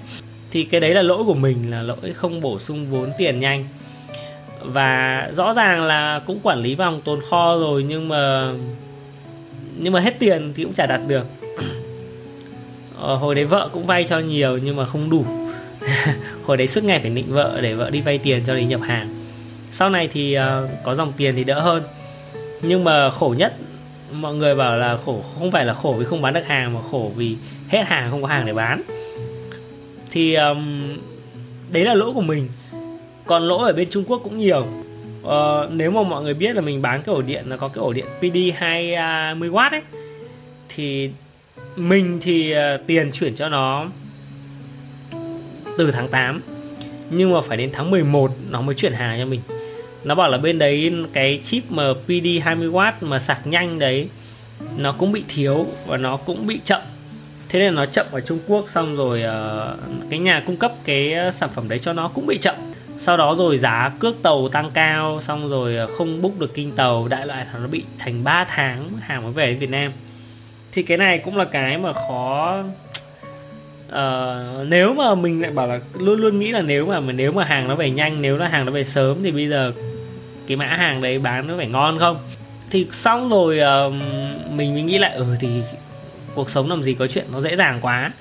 Thì 0.51 0.65
cái 0.65 0.81
đấy 0.81 0.95
là 0.95 1.03
lỗi 1.03 1.25
của 1.25 1.35
mình 1.35 1.71
là 1.71 1.83
lỗi 1.83 2.13
không 2.15 2.41
bổ 2.41 2.59
sung 2.59 2.91
vốn 2.91 3.11
tiền 3.19 3.41
nhanh. 3.41 3.69
Và 4.63 5.29
rõ 5.33 5.55
ràng 5.55 5.83
là 5.83 6.21
cũng 6.27 6.41
quản 6.43 6.59
lý 6.59 6.75
vòng 6.75 7.01
tồn 7.05 7.21
kho 7.31 7.57
rồi 7.57 7.83
nhưng 7.83 8.09
mà 8.09 8.53
nhưng 9.77 9.93
mà 9.93 10.01
hết 10.01 10.19
tiền 10.19 10.53
thì 10.57 10.65
cũng 10.65 10.75
chả 10.75 10.87
đặt 10.87 11.01
được. 11.07 11.27
Ờ, 13.01 13.15
hồi 13.15 13.35
đấy 13.35 13.45
vợ 13.45 13.69
cũng 13.73 13.87
vay 13.87 14.05
cho 14.05 14.19
nhiều 14.19 14.59
nhưng 14.59 14.77
mà 14.77 14.87
không 14.87 15.11
đủ. 15.11 15.25
Hồi 16.45 16.57
đấy 16.57 16.67
suốt 16.67 16.85
ngày 16.85 17.01
phải 17.01 17.11
nịnh 17.11 17.33
vợ 17.33 17.59
để 17.63 17.75
vợ 17.75 17.91
đi 17.91 18.01
vay 18.01 18.19
tiền 18.19 18.43
cho 18.47 18.55
đến 18.55 18.69
nhập 18.69 18.81
hàng. 18.81 19.25
Sau 19.73 19.91
này 19.91 20.09
thì 20.09 20.39
uh, 20.39 20.69
có 20.85 20.95
dòng 20.95 21.13
tiền 21.17 21.37
thì 21.37 21.45
đỡ 21.45 21.61
hơn. 21.61 21.83
Nhưng 22.63 22.85
mà 22.85 23.11
khổ 23.11 23.35
nhất 23.39 23.55
mọi 24.13 24.35
người 24.35 24.55
bảo 24.55 24.77
là 24.77 24.99
khổ 25.05 25.23
không 25.39 25.51
phải 25.51 25.65
là 25.65 25.75
khổ 25.75 25.95
vì 25.99 26.05
không 26.05 26.23
bán 26.23 26.35
được 26.35 26.47
hàng 26.47 26.75
mà 26.75 26.81
khổ 26.91 27.13
vì 27.17 27.37
hết 27.69 27.83
hàng 27.87 28.11
không 28.11 28.23
có 28.23 28.29
hàng 28.29 28.47
để 28.47 28.53
bán. 28.53 28.83
Thì 30.11 30.35
um, 30.35 30.97
đấy 31.73 31.85
là 31.85 31.95
lỗi 31.95 32.13
của 32.15 32.21
mình. 32.21 32.49
Còn 33.27 33.43
lỗi 33.43 33.67
ở 33.67 33.73
bên 33.73 33.91
Trung 33.91 34.05
Quốc 34.05 34.21
cũng 34.25 34.39
nhiều. 34.39 34.67
Uh, 35.23 35.71
nếu 35.71 35.91
mà 35.91 36.03
mọi 36.03 36.23
người 36.23 36.35
biết 36.35 36.57
là 36.57 36.61
mình 36.61 36.83
bán 36.83 37.03
cái 37.03 37.15
ổ 37.15 37.23
điện 37.23 37.45
là 37.51 37.57
có 37.57 37.69
cái 37.69 37.83
ổ 37.83 37.93
điện 37.93 38.07
PD 38.19 38.37
20W 38.61 39.57
à, 39.57 39.69
ấy 39.71 39.83
thì 40.69 41.11
mình 41.77 42.19
thì 42.23 42.55
uh, 42.55 42.87
tiền 42.87 43.11
chuyển 43.13 43.35
cho 43.35 43.49
nó 43.49 43.87
từ 45.79 45.91
tháng 45.91 46.09
8 46.09 46.43
nhưng 47.11 47.33
mà 47.33 47.41
phải 47.41 47.57
đến 47.57 47.71
tháng 47.73 47.91
11 47.91 48.31
nó 48.51 48.61
mới 48.61 48.75
chuyển 48.75 48.93
hàng 48.93 49.19
cho 49.19 49.27
mình 49.27 49.41
nó 50.05 50.15
bảo 50.15 50.31
là 50.31 50.39
bên 50.39 50.59
đấy 50.59 50.93
cái 51.13 51.41
chip 51.45 51.71
mà 51.71 51.93
PD 52.05 52.27
20W 52.45 52.93
mà 53.01 53.19
sạc 53.19 53.47
nhanh 53.47 53.79
đấy 53.79 54.09
nó 54.77 54.93
cũng 54.93 55.13
bị 55.13 55.25
thiếu 55.29 55.67
và 55.87 55.97
nó 55.97 56.17
cũng 56.17 56.47
bị 56.47 56.61
chậm. 56.65 56.81
Thế 57.49 57.59
nên 57.59 57.75
nó 57.75 57.87
chậm 57.87 58.07
ở 58.13 58.21
Trung 58.21 58.39
Quốc 58.47 58.71
xong 58.71 58.97
rồi 58.97 59.23
uh, 59.23 60.11
cái 60.11 60.19
nhà 60.19 60.43
cung 60.47 60.57
cấp 60.57 60.73
cái 60.85 61.13
ờ, 61.13 61.31
sản 61.31 61.51
phẩm 61.55 61.69
đấy 61.69 61.79
cho 61.79 61.93
nó 61.93 62.09
cũng 62.09 62.27
bị 62.27 62.39
chậm. 62.39 62.55
Sau 62.99 63.17
đó 63.17 63.35
rồi 63.35 63.59
giá 63.59 63.93
cước 63.99 64.23
tàu 64.23 64.49
tăng 64.49 64.71
cao 64.71 65.21
xong 65.21 65.49
rồi 65.49 65.77
ờ, 65.77 65.87
không 65.87 66.23
book 66.23 66.39
được 66.39 66.55
kinh 66.55 66.73
tàu 66.73 67.09
đại 67.09 67.27
loại 67.27 67.47
là 67.53 67.59
nó 67.59 67.67
bị 67.67 67.85
thành 67.99 68.25
3 68.25 68.45
tháng 68.45 68.91
hàng 69.01 69.23
mới 69.23 69.33
về 69.33 69.47
đến 69.47 69.59
Việt 69.59 69.71
Nam. 69.71 69.93
Thì 70.73 70.83
cái 70.83 70.99
này 70.99 71.19
cũng 71.19 71.37
là 71.37 71.45
cái 71.45 71.79
mà 71.79 71.93
khó 71.93 72.63
uh, 73.89 74.69
nếu 74.69 74.95
mà 74.95 75.15
mình 75.15 75.43
lại 75.43 75.51
bảo 75.51 75.67
là 75.67 75.81
luôn 75.99 76.21
luôn 76.21 76.39
nghĩ 76.39 76.53
là 76.53 76.63
nếu 76.63 76.87
mà 76.87 77.01
nếu 77.01 77.33
mà 77.33 77.45
hàng 77.45 77.69
nó 77.69 77.75
về 77.75 77.91
nhanh 77.91 78.23
nếu 78.23 78.37
là 78.37 78.49
hàng 78.49 78.67
nó 78.67 78.73
về 78.73 78.85
sớm 78.85 79.23
thì 79.23 79.31
bây 79.31 79.49
giờ 79.49 79.73
cái 80.49 80.57
mã 80.57 80.67
hàng 80.67 81.03
đấy 81.03 81.19
bán 81.19 81.47
nó 81.47 81.55
phải 81.57 81.67
ngon 81.67 81.99
không? 81.99 82.19
Thì 82.71 82.87
xong 82.93 83.29
rồi 83.29 83.61
uh, 83.87 83.93
mình 84.51 84.75
mình 84.75 84.87
nghĩ 84.87 84.99
lại 84.99 85.13
ừ 85.13 85.25
thì 85.41 85.49
cuộc 86.35 86.51
sống 86.51 86.71
làm 86.71 86.83
gì 86.83 86.95
có 86.95 87.07
chuyện 87.07 87.25
nó 87.33 87.41
dễ 87.41 87.57
dàng 87.57 87.79
quá. 87.83 88.13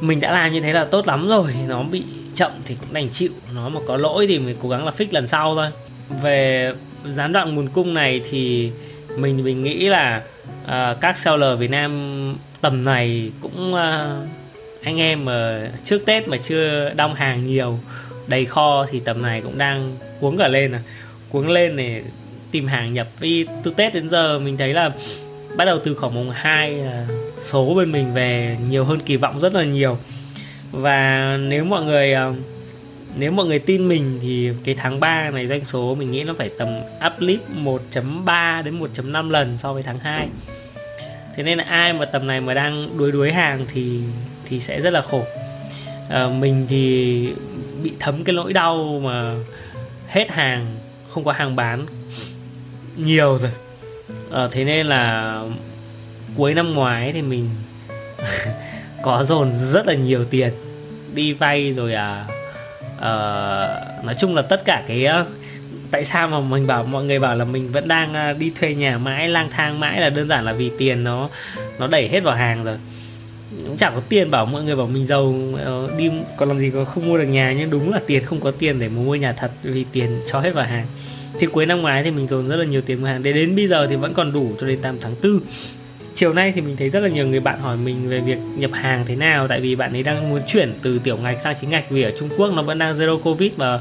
Mình 0.00 0.20
đã 0.20 0.32
làm 0.32 0.52
như 0.52 0.60
thế 0.60 0.72
là 0.72 0.84
tốt 0.84 1.06
lắm 1.06 1.28
rồi 1.28 1.54
nó 1.68 1.82
bị 1.82 2.02
chậm 2.34 2.52
thì 2.64 2.76
cũng 2.80 2.92
đành 2.92 3.10
chịu. 3.10 3.30
Nó 3.54 3.68
mà 3.68 3.80
có 3.86 3.96
lỗi 3.96 4.26
thì 4.26 4.38
mình 4.38 4.56
cố 4.62 4.68
gắng 4.68 4.86
là 4.86 4.92
fix 4.98 5.06
lần 5.10 5.26
sau 5.26 5.54
thôi. 5.54 5.66
Về 6.22 6.72
gián 7.14 7.32
đoạn 7.32 7.54
nguồn 7.54 7.68
cung 7.68 7.94
này 7.94 8.20
thì 8.30 8.70
mình 9.16 9.44
mình 9.44 9.62
nghĩ 9.62 9.88
là 9.88 10.22
uh, 10.64 11.00
các 11.00 11.18
seller 11.18 11.58
Việt 11.58 11.70
Nam 11.70 12.36
tầm 12.60 12.84
này 12.84 13.30
cũng 13.40 13.74
uh, 13.74 14.28
anh 14.82 15.00
em 15.00 15.24
mà 15.24 15.68
trước 15.84 16.06
Tết 16.06 16.28
mà 16.28 16.36
chưa 16.36 16.92
đong 16.96 17.14
hàng 17.14 17.44
nhiều 17.44 17.78
đầy 18.26 18.44
kho 18.44 18.86
thì 18.90 19.00
tầm 19.00 19.22
này 19.22 19.40
cũng 19.40 19.58
đang 19.58 19.96
cuống 20.20 20.36
cả 20.36 20.48
lên 20.48 20.72
à 20.72 20.80
cuống 21.36 21.48
lên 21.48 21.76
để 21.76 22.02
tìm 22.50 22.66
hàng 22.66 22.92
nhập. 22.92 23.08
Vì 23.20 23.46
từ 23.62 23.70
Tết 23.76 23.94
đến 23.94 24.10
giờ 24.10 24.38
mình 24.38 24.56
thấy 24.56 24.74
là 24.74 24.90
bắt 25.56 25.64
đầu 25.64 25.78
từ 25.84 25.94
khoảng 25.94 26.14
mùng 26.14 26.30
2 26.30 26.80
số 27.36 27.74
bên 27.74 27.92
mình 27.92 28.14
về 28.14 28.56
nhiều 28.68 28.84
hơn 28.84 29.00
kỳ 29.00 29.16
vọng 29.16 29.40
rất 29.40 29.54
là 29.54 29.64
nhiều. 29.64 29.98
Và 30.72 31.36
nếu 31.40 31.64
mọi 31.64 31.84
người 31.84 32.12
ờ, 32.12 32.34
nếu 33.16 33.32
mọi 33.32 33.46
người 33.46 33.58
tin 33.58 33.88
mình 33.88 34.18
thì 34.22 34.50
cái 34.64 34.74
tháng 34.74 35.00
3 35.00 35.30
này 35.30 35.46
doanh 35.46 35.64
số 35.64 35.94
mình 35.94 36.10
nghĩ 36.10 36.24
nó 36.24 36.34
phải 36.38 36.50
tầm 36.58 36.68
uplift 37.00 37.38
1.3 37.64 38.62
đến 38.62 38.80
1.5 38.80 39.30
lần 39.30 39.56
so 39.56 39.72
với 39.72 39.82
tháng 39.82 39.98
2 39.98 40.28
thế 41.36 41.42
nên 41.42 41.58
là 41.58 41.64
ai 41.64 41.92
mà 41.92 42.04
tầm 42.04 42.26
này 42.26 42.40
mà 42.40 42.54
đang 42.54 42.98
đuối 42.98 43.12
đuối 43.12 43.32
hàng 43.32 43.66
thì 43.72 44.00
thì 44.48 44.60
sẽ 44.60 44.80
rất 44.80 44.92
là 44.92 45.02
khổ. 45.02 45.24
À, 46.10 46.28
mình 46.28 46.66
thì 46.68 47.28
bị 47.82 47.92
thấm 48.00 48.24
cái 48.24 48.34
nỗi 48.34 48.52
đau 48.52 49.00
mà 49.04 49.34
hết 50.08 50.30
hàng 50.30 50.76
không 51.16 51.24
có 51.24 51.32
hàng 51.32 51.56
bán 51.56 51.86
nhiều 52.96 53.38
rồi. 53.38 53.50
À, 54.32 54.48
thế 54.52 54.64
nên 54.64 54.86
là 54.86 55.42
cuối 56.36 56.54
năm 56.54 56.70
ngoái 56.70 57.12
thì 57.12 57.22
mình 57.22 57.50
có 59.02 59.24
dồn 59.24 59.52
rất 59.52 59.86
là 59.86 59.94
nhiều 59.94 60.24
tiền 60.24 60.52
đi 61.14 61.32
vay 61.32 61.72
rồi 61.72 61.94
à 61.94 62.26
uh, 62.96 64.04
nói 64.04 64.14
chung 64.18 64.34
là 64.34 64.42
tất 64.42 64.64
cả 64.64 64.82
cái 64.88 65.06
uh, 65.20 65.28
tại 65.90 66.04
sao 66.04 66.28
mà 66.28 66.40
mình 66.40 66.66
bảo 66.66 66.84
mọi 66.84 67.04
người 67.04 67.18
bảo 67.18 67.36
là 67.36 67.44
mình 67.44 67.72
vẫn 67.72 67.88
đang 67.88 68.30
uh, 68.30 68.38
đi 68.38 68.52
thuê 68.60 68.74
nhà 68.74 68.98
mãi 68.98 69.28
lang 69.28 69.50
thang 69.50 69.80
mãi 69.80 70.00
là 70.00 70.10
đơn 70.10 70.28
giản 70.28 70.44
là 70.44 70.52
vì 70.52 70.70
tiền 70.78 71.04
nó 71.04 71.28
nó 71.78 71.86
đẩy 71.86 72.08
hết 72.08 72.20
vào 72.20 72.36
hàng 72.36 72.64
rồi 72.64 72.76
cũng 73.50 73.76
chẳng 73.76 73.92
có 73.94 74.00
tiền 74.08 74.30
bảo 74.30 74.46
mọi 74.46 74.62
người 74.62 74.76
bảo 74.76 74.86
mình 74.86 75.06
giàu 75.06 75.34
ờ, 75.64 75.90
đi 75.98 76.10
còn 76.36 76.48
làm 76.48 76.58
gì 76.58 76.70
có 76.70 76.84
không 76.84 77.08
mua 77.08 77.18
được 77.18 77.24
nhà, 77.24 77.52
nhưng 77.52 77.70
đúng 77.70 77.92
là 77.92 78.00
tiền, 78.06 78.24
không 78.24 78.40
có 78.40 78.50
tiền 78.50 78.78
để 78.78 78.88
mua 78.88 79.14
nhà 79.14 79.32
thật 79.32 79.50
vì 79.62 79.84
tiền 79.92 80.20
cho 80.26 80.40
hết 80.40 80.54
vào 80.54 80.66
hàng. 80.66 80.86
Thì 81.38 81.46
cuối 81.46 81.66
năm 81.66 81.82
ngoái 81.82 82.04
thì 82.04 82.10
mình 82.10 82.28
dồn 82.28 82.48
rất 82.48 82.56
là 82.56 82.64
nhiều 82.64 82.80
tiền 82.80 83.00
mua 83.00 83.06
hàng. 83.06 83.22
Để 83.22 83.32
đến 83.32 83.56
bây 83.56 83.68
giờ 83.68 83.86
thì 83.86 83.96
vẫn 83.96 84.14
còn 84.14 84.32
đủ 84.32 84.52
cho 84.60 84.66
đến 84.66 84.78
8 84.82 84.98
tháng 85.00 85.14
tư. 85.16 85.40
Chiều 86.14 86.32
nay 86.32 86.52
thì 86.54 86.60
mình 86.60 86.76
thấy 86.76 86.90
rất 86.90 87.00
là 87.00 87.08
nhiều 87.08 87.26
người 87.26 87.40
bạn 87.40 87.60
hỏi 87.60 87.76
mình 87.76 88.08
về 88.08 88.20
việc 88.20 88.38
nhập 88.56 88.70
hàng 88.72 89.04
thế 89.06 89.16
nào, 89.16 89.48
tại 89.48 89.60
vì 89.60 89.76
bạn 89.76 89.92
ấy 89.92 90.02
đang 90.02 90.30
muốn 90.30 90.40
chuyển 90.46 90.74
từ 90.82 90.98
tiểu 90.98 91.16
ngạch 91.16 91.40
sang 91.40 91.54
chính 91.60 91.70
ngạch 91.70 91.90
vì 91.90 92.02
ở 92.02 92.12
Trung 92.18 92.28
Quốc 92.38 92.52
nó 92.54 92.62
vẫn 92.62 92.78
đang 92.78 92.94
zero 92.94 93.18
covid 93.18 93.52
và 93.56 93.80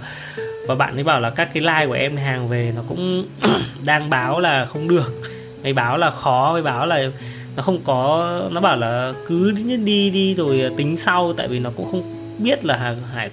và 0.67 0.75
bạn 0.75 0.97
ấy 0.97 1.03
bảo 1.03 1.21
là 1.21 1.29
các 1.29 1.49
cái 1.53 1.63
like 1.63 1.85
của 1.87 1.93
em 1.93 2.17
hàng 2.17 2.49
về 2.49 2.71
nó 2.75 2.81
cũng 2.87 3.25
đang 3.85 4.09
báo 4.09 4.39
là 4.39 4.65
không 4.65 4.87
được. 4.87 5.21
Mày 5.63 5.73
báo 5.73 5.97
là 5.97 6.11
khó, 6.11 6.53
mày 6.53 6.61
báo 6.61 6.85
là 6.85 7.11
nó 7.55 7.63
không 7.63 7.81
có 7.83 8.49
nó 8.51 8.61
bảo 8.61 8.77
là 8.77 9.13
cứ 9.27 9.51
đi 9.85 10.09
đi 10.09 10.35
rồi 10.35 10.71
tính 10.77 10.97
sau 10.97 11.33
tại 11.33 11.47
vì 11.47 11.59
nó 11.59 11.69
cũng 11.75 11.91
không 11.91 12.15
biết 12.37 12.65
là 12.65 12.95
hải 13.13 13.29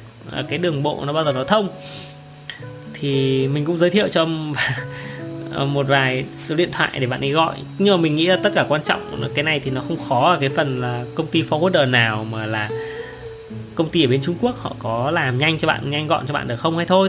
cái 0.49 0.59
đường 0.59 0.83
bộ 0.83 1.05
nó 1.07 1.13
bao 1.13 1.25
giờ 1.25 1.33
nó 1.33 1.45
thông. 1.45 1.69
Thì 2.95 3.49
mình 3.49 3.65
cũng 3.65 3.77
giới 3.77 3.91
thiệu 3.91 4.09
cho 4.09 4.27
một 5.67 5.87
vài 5.89 6.25
số 6.35 6.55
điện 6.55 6.69
thoại 6.73 6.91
để 7.01 7.07
bạn 7.07 7.21
ấy 7.21 7.31
gọi. 7.31 7.57
Nhưng 7.79 7.97
mà 7.97 8.03
mình 8.03 8.15
nghĩ 8.15 8.27
là 8.27 8.37
tất 8.37 8.51
cả 8.55 8.67
quan 8.69 8.83
trọng 8.85 9.23
là 9.23 9.29
cái 9.35 9.45
này 9.45 9.61
thì 9.61 9.71
nó 9.71 9.81
không 9.81 9.97
khó 10.09 10.31
ở 10.31 10.39
cái 10.41 10.49
phần 10.49 10.81
là 10.81 11.05
công 11.15 11.27
ty 11.27 11.43
forwarder 11.43 11.91
nào 11.91 12.25
mà 12.25 12.47
là 12.47 12.71
công 13.75 13.89
ty 13.89 14.05
ở 14.05 14.09
bên 14.09 14.21
Trung 14.23 14.35
Quốc 14.41 14.59
họ 14.59 14.77
có 14.79 15.11
làm 15.11 15.39
nhanh 15.39 15.59
cho 15.59 15.69
bạn 15.69 15.91
nhanh 15.91 16.07
gọn 16.07 16.27
cho 16.27 16.35
bạn 16.35 16.49
được 16.49 16.57
không 16.57 16.77
hay 16.77 16.87
thôi. 16.87 17.09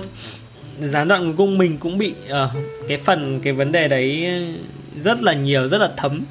Gián 0.80 1.08
đoạn 1.08 1.34
cung 1.36 1.58
mình 1.58 1.78
cũng 1.78 1.98
bị 1.98 2.14
uh, 2.30 2.50
cái 2.88 2.98
phần 2.98 3.40
cái 3.44 3.54
vấn 3.54 3.72
đề 3.72 3.88
đấy 3.88 4.28
rất 5.02 5.24
là 5.24 5.34
nhiều 5.34 5.68
rất 5.68 5.78
là 5.82 5.90
thấm 5.98 6.22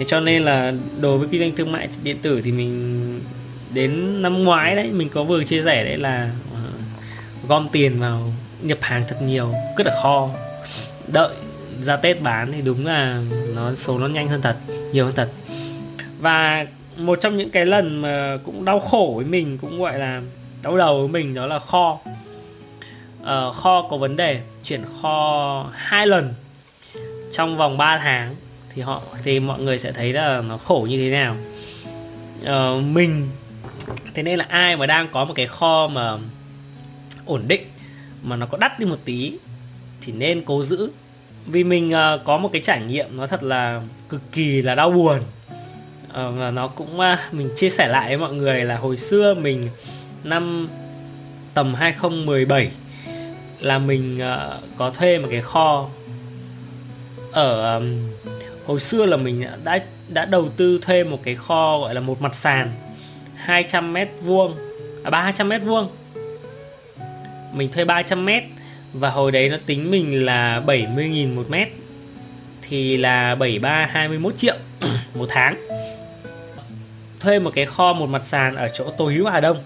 thế 0.00 0.06
cho 0.08 0.20
nên 0.20 0.42
là 0.42 0.72
đối 1.00 1.18
với 1.18 1.28
kinh 1.30 1.40
doanh 1.40 1.56
thương 1.56 1.72
mại 1.72 1.88
điện 2.02 2.16
tử 2.22 2.40
thì 2.44 2.52
mình 2.52 3.20
đến 3.74 4.22
năm 4.22 4.42
ngoái 4.42 4.76
đấy 4.76 4.88
mình 4.92 5.08
có 5.08 5.24
vừa 5.24 5.44
chia 5.44 5.62
sẻ 5.64 5.84
đấy 5.84 5.96
là 5.96 6.30
uh, 6.52 7.48
gom 7.48 7.68
tiền 7.72 8.00
vào 8.00 8.32
nhập 8.62 8.78
hàng 8.80 9.04
thật 9.08 9.16
nhiều 9.22 9.54
cứ 9.76 9.84
ở 9.84 10.02
kho. 10.02 10.28
Đợi 11.06 11.34
ra 11.82 11.96
Tết 11.96 12.22
bán 12.22 12.52
thì 12.52 12.62
đúng 12.62 12.86
là 12.86 13.22
nó 13.54 13.74
số 13.74 13.98
nó 13.98 14.06
nhanh 14.06 14.28
hơn 14.28 14.42
thật 14.42 14.56
nhiều 14.92 15.04
hơn 15.04 15.14
thật. 15.14 15.30
Và 16.20 16.66
một 16.96 17.18
trong 17.20 17.36
những 17.36 17.50
cái 17.50 17.66
lần 17.66 18.02
mà 18.02 18.38
cũng 18.44 18.64
đau 18.64 18.80
khổ 18.80 19.12
với 19.16 19.24
mình 19.24 19.58
cũng 19.58 19.82
gọi 19.82 19.98
là 19.98 20.22
đau 20.62 20.76
đầu 20.76 20.98
với 20.98 21.08
mình 21.08 21.34
đó 21.34 21.46
là 21.46 21.58
kho. 21.58 21.98
Uh, 23.22 23.56
kho 23.56 23.88
có 23.90 23.96
vấn 23.96 24.16
đề 24.16 24.40
chuyển 24.64 24.84
kho 25.02 25.70
hai 25.74 26.06
lần 26.06 26.34
trong 27.32 27.56
vòng 27.56 27.78
3 27.78 27.98
tháng 27.98 28.36
thì 28.74 28.82
họ 28.82 29.02
thì 29.22 29.40
mọi 29.40 29.60
người 29.60 29.78
sẽ 29.78 29.92
thấy 29.92 30.12
là 30.12 30.40
nó 30.40 30.56
khổ 30.56 30.86
như 30.90 30.98
thế 30.98 31.10
nào. 31.10 31.36
Uh, 32.42 32.84
mình 32.84 33.28
thế 34.14 34.22
nên 34.22 34.38
là 34.38 34.46
ai 34.48 34.76
mà 34.76 34.86
đang 34.86 35.08
có 35.12 35.24
một 35.24 35.34
cái 35.36 35.46
kho 35.46 35.88
mà 35.88 36.18
ổn 37.26 37.44
định 37.48 37.62
mà 38.22 38.36
nó 38.36 38.46
có 38.46 38.58
đắt 38.58 38.78
đi 38.78 38.86
một 38.86 38.98
tí 39.04 39.32
thì 40.00 40.12
nên 40.12 40.44
cố 40.44 40.62
giữ. 40.62 40.90
Vì 41.46 41.64
mình 41.64 41.92
uh, 41.92 42.24
có 42.24 42.38
một 42.38 42.50
cái 42.52 42.62
trải 42.62 42.80
nghiệm 42.80 43.16
nó 43.16 43.26
thật 43.26 43.42
là 43.42 43.82
cực 44.08 44.32
kỳ 44.32 44.62
là 44.62 44.74
đau 44.74 44.90
buồn. 44.90 45.20
Uh, 46.08 46.14
và 46.14 46.50
nó 46.50 46.68
cũng 46.68 46.98
uh, 46.98 47.18
mình 47.32 47.50
chia 47.56 47.70
sẻ 47.70 47.88
lại 47.88 48.08
với 48.08 48.18
mọi 48.18 48.32
người 48.32 48.64
là 48.64 48.76
hồi 48.76 48.96
xưa 48.96 49.34
mình 49.34 49.68
năm 50.24 50.68
tầm 51.54 51.74
2017 51.74 52.70
là 53.60 53.78
mình 53.78 54.18
uh, 54.18 54.62
có 54.76 54.90
thuê 54.90 55.18
một 55.18 55.28
cái 55.30 55.42
kho 55.42 55.88
ở 57.32 57.76
um, 57.76 58.10
hồi 58.70 58.80
xưa 58.80 59.06
là 59.06 59.16
mình 59.16 59.44
đã 59.64 59.78
đã 60.08 60.24
đầu 60.24 60.48
tư 60.48 60.78
thuê 60.82 61.04
một 61.04 61.20
cái 61.22 61.34
kho 61.34 61.78
gọi 61.78 61.94
là 61.94 62.00
một 62.00 62.22
mặt 62.22 62.34
sàn 62.34 62.72
200 63.34 63.92
mét 63.92 64.08
vuông 64.22 64.56
à 65.04 65.10
300 65.10 65.48
mét 65.48 65.62
vuông. 65.62 65.88
Mình 67.52 67.72
thuê 67.72 67.84
300 67.84 68.24
mét 68.24 68.42
và 68.92 69.10
hồi 69.10 69.32
đấy 69.32 69.48
nó 69.48 69.56
tính 69.66 69.90
mình 69.90 70.24
là 70.24 70.62
70.000 70.66 71.34
một 71.34 71.50
mét, 71.50 71.68
thì 72.68 72.96
là 72.96 73.34
73 73.34 73.86
21 73.86 74.36
triệu 74.36 74.56
một 75.14 75.26
tháng. 75.28 75.66
Thuê 77.20 77.38
một 77.38 77.50
cái 77.54 77.66
kho 77.66 77.92
một 77.92 78.06
mặt 78.06 78.22
sàn 78.24 78.56
ở 78.56 78.68
chỗ 78.68 78.90
Tô 78.90 79.08
Hữu, 79.08 79.26
Hà 79.26 79.40
Đông. 79.40 79.58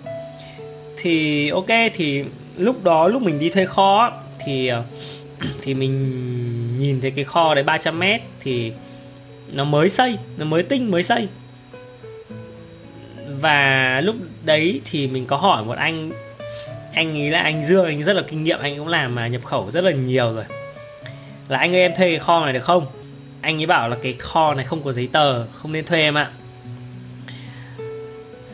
Thì 0.96 1.48
ok, 1.48 1.68
thì 1.94 2.24
lúc 2.56 2.84
đó 2.84 3.08
lúc 3.08 3.22
mình 3.22 3.38
đi 3.38 3.50
thuê 3.50 3.66
kho 3.66 4.12
thì 4.44 4.66
à, 4.68 4.82
thì 5.62 5.74
mình 5.74 6.80
nhìn 6.80 7.00
thấy 7.00 7.10
cái 7.10 7.24
kho 7.24 7.54
đấy 7.54 7.64
300 7.64 7.98
mét, 7.98 8.20
thì 8.40 8.72
nó 9.54 9.64
mới 9.64 9.88
xây, 9.88 10.18
nó 10.36 10.44
mới 10.44 10.62
tinh, 10.62 10.90
mới 10.90 11.02
xây. 11.02 11.28
Và 13.40 14.00
lúc 14.00 14.16
đấy 14.44 14.80
thì 14.84 15.06
mình 15.06 15.26
có 15.26 15.36
hỏi 15.36 15.64
một 15.64 15.76
anh 15.76 16.12
anh 16.92 17.14
nghĩ 17.14 17.30
là 17.30 17.40
anh 17.40 17.66
Dương, 17.68 17.84
anh 17.84 18.04
rất 18.04 18.12
là 18.12 18.22
kinh 18.22 18.44
nghiệm, 18.44 18.58
anh 18.58 18.78
cũng 18.78 18.88
làm 18.88 19.14
mà, 19.14 19.26
nhập 19.26 19.44
khẩu 19.44 19.70
rất 19.70 19.84
là 19.84 19.90
nhiều 19.90 20.34
rồi. 20.34 20.44
Là 21.48 21.58
anh 21.58 21.74
ơi, 21.74 21.80
em 21.80 21.92
thuê 21.96 22.10
cái 22.10 22.18
kho 22.18 22.44
này 22.44 22.52
được 22.52 22.64
không? 22.64 22.86
Anh 23.40 23.60
ấy 23.60 23.66
bảo 23.66 23.88
là 23.88 23.96
cái 24.02 24.12
kho 24.12 24.54
này 24.54 24.64
không 24.64 24.82
có 24.82 24.92
giấy 24.92 25.08
tờ, 25.12 25.46
không 25.46 25.72
nên 25.72 25.84
thuê 25.84 26.00
em 26.00 26.14
ạ. 26.14 26.30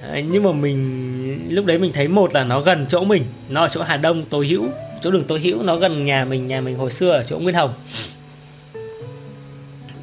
Ờ, 0.03 0.19
nhưng 0.19 0.43
mà 0.43 0.53
mình, 0.53 1.49
lúc 1.51 1.67
đấy 1.67 1.79
mình 1.79 1.93
thấy 1.93 2.09
một 2.09 2.35
là 2.35 2.45
nó 2.45 2.61
gần 2.61 2.87
chỗ 2.89 3.05
mình, 3.05 3.25
nó 3.49 3.61
ở 3.61 3.69
chỗ 3.69 3.83
Hà 3.83 3.97
Đông, 3.97 4.25
Tô 4.25 4.45
Hữu, 4.49 4.69
chỗ 5.03 5.11
đường 5.11 5.25
Tô 5.25 5.39
Hữu, 5.43 5.63
nó 5.63 5.77
gần 5.77 6.05
nhà 6.05 6.25
mình 6.25 6.49
nhà 6.49 6.61
mình 6.61 6.77
hồi 6.77 6.91
xưa 6.91 7.11
ở 7.11 7.25
chỗ 7.29 7.39
Nguyên 7.39 7.55
Hồng 7.55 7.75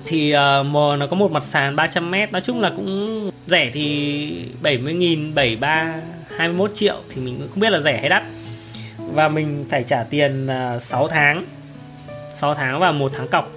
thì 0.07 0.33
uh, 0.33 0.65
nó 0.99 1.07
có 1.09 1.15
một 1.15 1.31
mặt 1.31 1.43
sàn 1.43 1.75
300m 1.75 2.27
nói 2.31 2.41
chung 2.41 2.61
là 2.61 2.69
cũng 2.69 3.31
rẻ 3.47 3.69
thì 3.73 4.45
70 4.61 4.93
nghìn 4.93 5.35
73 5.35 5.95
21 6.37 6.71
triệu 6.75 6.95
thì 7.09 7.21
mình 7.21 7.37
cũng 7.37 7.47
không 7.47 7.59
biết 7.59 7.69
là 7.69 7.79
rẻ 7.79 7.97
hay 7.97 8.09
đắt. 8.09 8.23
Và 8.97 9.29
mình 9.29 9.65
phải 9.69 9.83
trả 9.83 10.03
tiền 10.03 10.47
ờ, 10.47 10.75
uh, 10.75 10.81
6 10.81 11.07
tháng 11.07 11.45
6 12.35 12.55
tháng 12.55 12.79
và 12.79 12.91
một 12.91 13.11
tháng 13.15 13.27
cọc. 13.27 13.51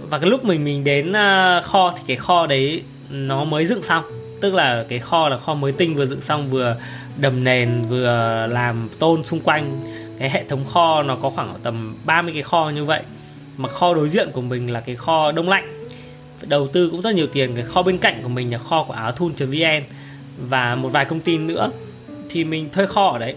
Và 0.00 0.18
cái 0.18 0.30
lúc 0.30 0.44
mình 0.44 0.64
mình 0.64 0.84
đến 0.84 1.10
uh, 1.10 1.64
kho 1.64 1.94
thì 1.96 2.02
cái 2.06 2.16
kho 2.16 2.46
đấy 2.46 2.82
nó 3.10 3.44
mới 3.44 3.66
dựng 3.66 3.82
xong. 3.82 4.04
Tức 4.40 4.54
là 4.54 4.84
cái 4.88 4.98
kho 4.98 5.28
là 5.28 5.38
kho 5.38 5.54
mới 5.54 5.72
tinh 5.72 5.94
vừa 5.96 6.06
dựng 6.06 6.20
xong 6.20 6.50
vừa 6.50 6.76
đầm 7.16 7.44
nền 7.44 7.84
vừa 7.88 8.46
làm 8.50 8.88
tôn 8.98 9.24
xung 9.24 9.40
quanh. 9.40 9.80
Cái 10.18 10.30
hệ 10.30 10.44
thống 10.44 10.64
kho 10.64 11.02
nó 11.02 11.16
có 11.16 11.30
khoảng 11.30 11.54
tầm 11.62 11.96
30 12.04 12.32
cái 12.34 12.42
kho 12.42 12.70
như 12.74 12.84
vậy 12.84 13.02
mà 13.62 13.68
kho 13.68 13.94
đối 13.94 14.08
diện 14.08 14.30
của 14.32 14.40
mình 14.40 14.72
là 14.72 14.80
cái 14.80 14.96
kho 14.96 15.32
đông 15.32 15.48
lạnh. 15.48 15.86
Đầu 16.42 16.68
tư 16.68 16.88
cũng 16.90 17.00
rất 17.00 17.14
nhiều 17.14 17.26
tiền 17.26 17.54
cái 17.54 17.64
kho 17.64 17.82
bên 17.82 17.98
cạnh 17.98 18.22
của 18.22 18.28
mình 18.28 18.52
là 18.52 18.58
kho 18.58 18.84
của 18.84 18.92
áo 18.92 19.12
thun.vn 19.12 19.82
và 20.38 20.74
một 20.74 20.88
vài 20.88 21.04
công 21.04 21.20
ty 21.20 21.38
nữa 21.38 21.70
thì 22.30 22.44
mình 22.44 22.70
thuê 22.70 22.86
kho 22.86 23.06
ở 23.06 23.18
đấy. 23.18 23.34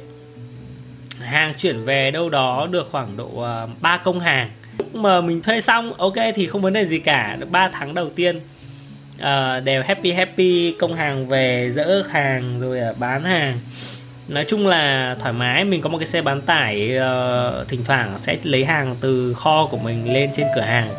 Hàng 1.19 1.53
chuyển 1.57 1.85
về 1.85 2.11
đâu 2.11 2.29
đó 2.29 2.67
được 2.71 2.89
khoảng 2.91 3.17
độ 3.17 3.41
à, 3.41 3.67
3 3.81 3.97
công 3.97 4.19
hàng. 4.19 4.49
Lúc 4.77 4.95
mà 4.95 5.21
mình 5.21 5.41
thuê 5.41 5.61
xong 5.61 5.93
ok 5.93 6.13
thì 6.35 6.47
không 6.47 6.61
vấn 6.61 6.73
đề 6.73 6.85
gì 6.85 6.99
cả. 6.99 7.37
Được 7.39 7.49
3 7.49 7.69
tháng 7.69 7.93
đầu 7.93 8.09
tiên 8.09 8.41
uh, 9.15 9.63
đều 9.63 9.83
happy 9.83 10.11
happy 10.11 10.75
công 10.79 10.95
hàng 10.95 11.27
về 11.27 11.71
dỡ 11.75 12.03
hàng 12.09 12.59
rồi 12.59 12.79
uh, 12.91 12.97
bán 12.97 13.23
hàng 13.23 13.59
nói 14.27 14.45
chung 14.47 14.67
là 14.67 15.15
thoải 15.19 15.33
mái 15.33 15.65
mình 15.65 15.81
có 15.81 15.89
một 15.89 15.97
cái 15.97 16.07
xe 16.07 16.21
bán 16.21 16.41
tải 16.41 16.97
uh, 16.97 17.67
thỉnh 17.67 17.83
thoảng 17.85 18.17
sẽ 18.21 18.37
lấy 18.43 18.65
hàng 18.65 18.95
từ 18.99 19.33
kho 19.33 19.65
của 19.65 19.77
mình 19.77 20.13
lên 20.13 20.29
trên 20.35 20.47
cửa 20.55 20.61
hàng. 20.61 20.93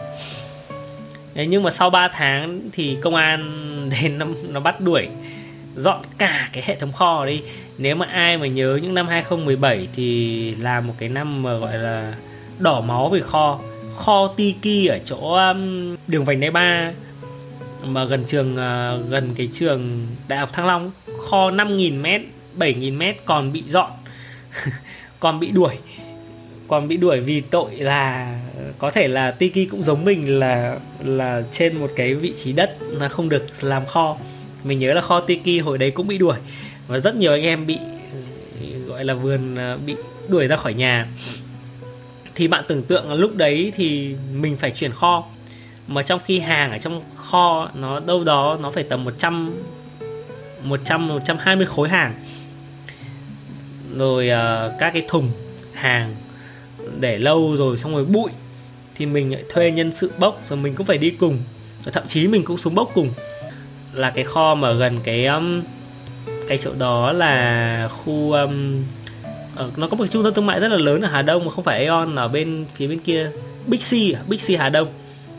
Đấy, 1.34 1.46
nhưng 1.46 1.62
mà 1.62 1.70
sau 1.70 1.90
3 1.90 2.08
tháng 2.08 2.60
thì 2.72 2.96
công 3.02 3.14
an 3.14 3.40
đến 4.02 4.18
nó, 4.18 4.26
nó 4.48 4.60
bắt 4.60 4.80
đuổi 4.80 5.08
dọn 5.76 5.98
cả 6.18 6.48
cái 6.52 6.62
hệ 6.66 6.76
thống 6.76 6.92
kho 6.92 7.26
đi. 7.26 7.42
Nếu 7.78 7.96
mà 7.96 8.06
ai 8.06 8.38
mà 8.38 8.46
nhớ 8.46 8.78
những 8.82 8.94
năm 8.94 9.08
2017 9.08 9.88
thì 9.96 10.54
là 10.54 10.80
một 10.80 10.94
cái 10.98 11.08
năm 11.08 11.42
mà 11.42 11.54
gọi 11.54 11.78
là 11.78 12.14
đỏ 12.58 12.80
máu 12.80 13.08
về 13.08 13.20
kho. 13.20 13.60
Kho 13.96 14.28
Tiki 14.28 14.88
ở 14.88 14.98
chỗ 15.04 15.34
um, 15.34 15.96
đường 16.06 16.24
vành 16.24 16.40
đai 16.40 16.50
ba 16.50 16.92
mà 17.84 18.04
gần 18.04 18.24
trường 18.26 18.52
uh, 18.52 19.10
gần 19.10 19.34
cái 19.36 19.48
trường 19.52 20.06
đại 20.28 20.38
học 20.38 20.52
Thăng 20.52 20.66
Long. 20.66 20.90
Kho 21.30 21.50
5.000 21.50 22.00
mét. 22.00 22.20
7.000 22.58 22.96
mét 22.96 23.16
còn 23.24 23.52
bị 23.52 23.62
dọn, 23.68 23.90
còn 25.20 25.40
bị 25.40 25.50
đuổi, 25.50 25.78
còn 26.68 26.88
bị 26.88 26.96
đuổi 26.96 27.20
vì 27.20 27.40
tội 27.40 27.74
là, 27.74 28.38
có 28.78 28.90
thể 28.90 29.08
là 29.08 29.30
Tiki 29.30 29.70
cũng 29.70 29.82
giống 29.82 30.04
mình 30.04 30.38
là 30.38 30.78
là 31.04 31.42
trên 31.52 31.80
một 31.80 31.90
cái 31.96 32.14
vị 32.14 32.34
trí 32.44 32.52
đất 32.52 32.76
là 32.80 33.08
không 33.08 33.28
được 33.28 33.46
làm 33.60 33.86
kho. 33.86 34.16
Mình 34.64 34.78
nhớ 34.78 34.94
là 34.94 35.00
kho 35.00 35.20
Tiki 35.20 35.64
hồi 35.64 35.78
đấy 35.78 35.90
cũng 35.90 36.08
bị 36.08 36.18
đuổi 36.18 36.36
và 36.86 36.98
rất 36.98 37.16
nhiều 37.16 37.32
anh 37.32 37.42
em 37.42 37.66
bị, 37.66 37.78
gọi 38.86 39.04
là 39.04 39.14
vườn 39.14 39.56
à, 39.56 39.76
bị 39.76 39.94
đuổi 40.28 40.46
ra 40.46 40.56
khỏi 40.56 40.74
nhà. 40.74 41.08
Thì 42.34 42.48
bạn 42.48 42.64
tưởng 42.68 42.82
tượng 42.82 43.08
là 43.08 43.14
lúc 43.14 43.36
đấy 43.36 43.72
thì 43.76 44.14
mình 44.32 44.56
phải 44.56 44.70
chuyển 44.70 44.92
kho, 44.92 45.24
mà 45.86 46.02
trong 46.02 46.20
khi 46.24 46.38
hàng 46.38 46.70
ở 46.70 46.78
trong 46.78 47.02
kho 47.16 47.70
nó 47.74 48.00
đâu 48.00 48.24
đó 48.24 48.58
nó 48.60 48.70
phải 48.70 48.82
tầm 48.82 49.04
100 49.04 49.54
100 50.62 51.08
120 51.08 51.66
khối 51.66 51.88
hàng 51.88 52.14
rồi 53.98 54.28
uh, 54.28 54.72
các 54.80 54.90
cái 54.90 55.04
thùng 55.08 55.30
hàng 55.72 56.16
để 57.00 57.18
lâu 57.18 57.56
rồi 57.56 57.78
xong 57.78 57.94
rồi 57.94 58.04
bụi 58.04 58.30
thì 58.96 59.06
mình 59.06 59.32
lại 59.32 59.44
thuê 59.48 59.70
nhân 59.70 59.92
sự 59.92 60.10
bốc 60.18 60.42
rồi 60.48 60.56
mình 60.56 60.74
cũng 60.74 60.86
phải 60.86 60.98
đi 60.98 61.10
cùng. 61.10 61.38
Rồi 61.84 61.92
thậm 61.92 62.04
chí 62.08 62.28
mình 62.28 62.44
cũng 62.44 62.58
xuống 62.58 62.74
bốc 62.74 62.90
cùng. 62.94 63.10
Là 63.92 64.10
cái 64.10 64.24
kho 64.24 64.54
mà 64.54 64.72
gần 64.72 65.00
cái 65.04 65.26
um, 65.26 65.62
cái 66.48 66.58
chỗ 66.58 66.72
đó 66.78 67.12
là 67.12 67.88
khu 67.92 68.32
um, 68.32 68.82
ở, 69.56 69.70
nó 69.76 69.88
có 69.88 69.96
một 69.96 70.06
trung 70.10 70.24
tâm 70.24 70.34
thương 70.34 70.46
mại 70.46 70.60
rất 70.60 70.68
là 70.68 70.76
lớn 70.76 71.00
ở 71.00 71.08
Hà 71.08 71.22
Đông 71.22 71.44
mà 71.44 71.50
không 71.50 71.64
phải 71.64 71.78
Aeon 71.78 72.14
ở 72.14 72.28
bên 72.28 72.64
phía 72.74 72.86
bên 72.86 72.98
kia 72.98 73.30
Big 73.66 73.78
C? 73.78 74.16
À, 74.16 74.20
Big 74.28 74.38
C 74.38 74.58
Hà 74.58 74.68
Đông 74.68 74.88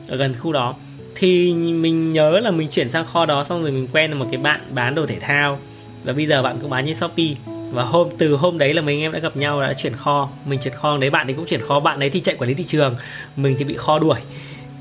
ở 0.08 0.18
gần 0.18 0.36
khu 0.39 0.54
đó. 0.54 0.76
Thì 1.15 1.54
mình 1.54 2.13
nhớ 2.13 2.39
là 2.39 2.52
mình 2.52 2.68
chuyển 2.68 2.91
sang 2.91 3.06
kho 3.06 3.26
đó 3.26 3.44
xong 3.44 3.62
rồi 3.62 3.72
mình 3.72 3.88
quen 3.94 4.12
được 4.12 4.18
một 4.18 4.28
cái 4.32 4.41
bạn 4.41 4.62
bán 4.72 4.96
đồ 4.96 5.06
thể 5.06 5.20
thao. 5.20 5.60
Và 6.04 6.13
bây 6.13 6.26
giờ 6.26 6.44
bạn 6.44 6.58
cũng 6.62 6.70
bán 6.70 6.86
trên 6.86 6.96
Shopee 6.96 7.55
và 7.71 7.84
hôm 7.84 8.10
từ 8.17 8.36
hôm 8.36 8.58
đấy 8.58 8.73
là 8.73 8.82
mình 8.82 9.01
em 9.01 9.12
đã 9.12 9.19
gặp 9.19 9.38
nhau 9.38 9.62
đã 9.62 9.73
chuyển 9.73 9.95
kho. 9.95 10.30
Mình 10.45 10.60
chuyển 10.63 10.73
kho 10.73 10.97
đấy 10.97 11.10
bạn 11.10 11.28
ấy 11.28 11.34
cũng 11.34 11.45
chuyển 11.45 11.62
kho. 11.62 11.80
Bạn 11.80 11.99
ấy 11.99 12.10
thì 12.10 12.19
chạy 12.19 12.36
quản 12.36 12.47
lý 12.47 12.54
thị 12.54 12.63
trường. 12.63 12.95
Mình 13.36 13.56
thì 13.60 13.65
bị 13.65 13.78
kho 13.78 13.99
đuổi. 13.99 14.19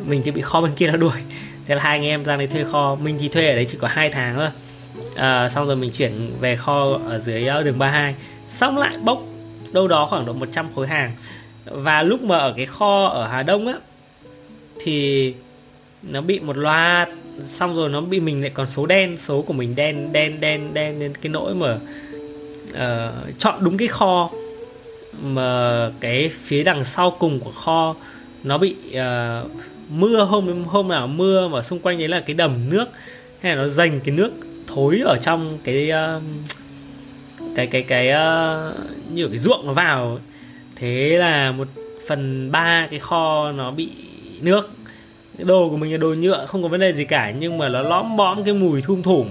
Mình 0.07 0.23
thì 0.25 0.31
bị 0.31 0.41
kho 0.41 0.61
bên 0.61 0.73
kia 0.77 0.87
nó 0.87 0.97
đuổi. 0.97 1.17
Thế 1.67 1.75
là 1.75 1.83
hai 1.83 1.99
anh 1.99 2.07
em 2.07 2.25
ra 2.25 2.37
đấy 2.37 2.47
thuê 2.47 2.65
kho. 2.65 2.95
Mình 2.95 3.19
thì 3.21 3.29
thuê 3.29 3.49
ở 3.49 3.55
đấy 3.55 3.67
chỉ 3.69 3.79
có 3.81 3.89
hai 3.89 4.11
tháng 4.11 4.37
thôi. 4.37 4.49
À, 5.15 5.49
xong 5.49 5.67
rồi 5.67 5.77
mình 5.77 5.91
chuyển 5.91 6.33
về 6.41 6.57
kho 6.57 6.99
ở 7.09 7.19
dưới 7.19 7.47
ờ, 7.47 7.63
đường 7.63 7.79
32 7.79 8.15
xong 8.49 8.79
lại 8.79 8.97
bốc 8.99 9.23
đâu 9.73 9.89
đó 9.89 10.07
khoảng 10.07 10.27
độ 10.27 10.33
100 10.33 10.67
khối 10.75 10.87
hàng. 10.87 11.13
Và 11.65 12.03
lúc 12.03 12.23
mà 12.23 12.39
ở 12.39 12.55
cái 12.57 12.67
kho 12.67 13.07
ở 13.07 13.27
Hà 13.27 13.43
Đông 13.43 13.67
á 13.67 13.75
thì 14.81 15.35
nó 16.03 16.21
bị 16.21 16.41
một 16.41 16.57
loạt. 16.57 17.09
Xong 17.47 17.75
rồi 17.75 17.89
nó 17.89 18.01
bị 18.01 18.21
mình 18.21 18.41
lại 18.41 18.51
còn 18.51 18.67
số 18.67 18.87
đen 18.87 19.17
số 19.17 19.43
của 19.43 19.53
mình 19.53 19.75
đen 19.75 20.13
đen 20.13 20.41
đen 20.41 20.75
đen 20.75 21.01
đến 21.01 21.15
cái 21.15 21.33
nỗi 21.33 21.55
mà 21.55 21.79
uh, 22.75 23.39
chọn 23.39 23.55
đúng 23.65 23.77
cái 23.77 23.89
kho 23.89 24.31
mà 25.23 25.91
cái 26.01 26.31
phía 26.43 26.65
đằng 26.65 26.85
sau 26.85 27.11
cùng 27.11 27.41
của 27.41 27.51
kho 27.51 27.95
nó 28.43 28.59
bị 28.59 28.77
uh, 28.89 29.51
mưa 29.89 30.25
hôm 30.25 30.65
hôm 30.65 30.89
nào 30.89 31.07
mưa 31.07 31.49
mà 31.49 31.63
xung 31.63 31.79
quanh 31.79 31.99
đấy 31.99 32.09
là 32.09 32.21
cái 32.21 32.35
đầm 32.35 32.71
nước 32.71 32.85
hay 33.41 33.57
là 33.57 33.63
nó 33.63 33.69
dành 33.69 34.01
cái 34.01 34.15
nước 34.15 34.33
thối 34.67 35.03
ở 35.05 35.19
trong 35.23 35.59
cái 35.65 35.93
uh, 36.17 36.23
cái 37.57 37.67
cái 37.67 37.83
cái 37.83 38.09
uh, 38.09 38.75
như 39.13 39.29
cái 39.29 39.39
ruộng 39.39 39.67
nó 39.67 39.73
vào 39.73 40.19
thế 40.77 41.17
là 41.19 41.53
một 41.53 41.69
phần 42.09 42.53
ba 42.53 42.87
cái 42.91 42.99
kho 42.99 43.53
nó 43.53 43.71
bị 43.71 43.91
nước. 44.41 44.71
Cái 45.39 45.45
đồ 45.45 45.69
của 45.69 45.77
mình 45.77 45.93
là 45.93 45.99
đồ 45.99 46.15
nhựa 46.15 46.47
không 46.47 46.63
có 46.63 46.69
vấn 46.69 46.81
đề 46.81 46.93
gì 46.93 47.05
cả 47.05 47.31
nhưng 47.31 47.59
mà 47.59 47.69
nó 47.69 47.83
lõm 47.83 48.17
bõm 48.17 48.45
cái 48.45 48.55
mùi 48.55 48.81
thum 48.81 49.03
thủm 49.03 49.29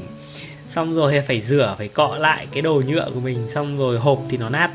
xong 0.73 0.95
rồi 0.95 1.21
phải 1.27 1.41
rửa 1.41 1.75
phải 1.77 1.87
cọ 1.87 2.17
lại 2.17 2.47
cái 2.51 2.61
đồ 2.61 2.81
nhựa 2.87 3.09
của 3.13 3.19
mình 3.19 3.47
xong 3.49 3.77
rồi 3.77 3.99
hộp 3.99 4.23
thì 4.29 4.37
nó 4.37 4.49
nát. 4.49 4.71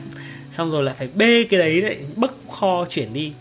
Xong 0.51 0.71
rồi 0.71 0.83
lại 0.83 0.95
phải 0.99 1.09
bê 1.15 1.45
cái 1.51 1.61
đấy 1.61 1.83
lại 1.83 1.99
bấc 2.17 2.35
kho 2.51 2.85
chuyển 2.91 3.13
đi. 3.13 3.33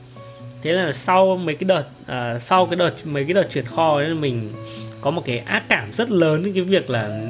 Thế 0.62 0.74
là 0.74 0.94
sau 0.94 1.38
mấy 1.38 1.56
cái 1.56 1.66
đợt 1.68 1.84
uh, 2.02 2.42
sau 2.42 2.66
cái 2.66 2.76
đợt 2.76 2.94
mấy 3.04 3.24
cái 3.24 3.34
đợt 3.34 3.48
chuyển 3.54 3.66
kho 3.66 3.98
ấy 3.98 4.14
mình 4.14 4.54
có 5.02 5.12
một 5.12 5.26
cái 5.26 5.38
ác 5.38 5.64
cảm 5.70 5.94
rất 5.94 6.12
lớn 6.12 6.54
cái 6.54 6.64
việc 6.64 6.90
là 6.90 7.22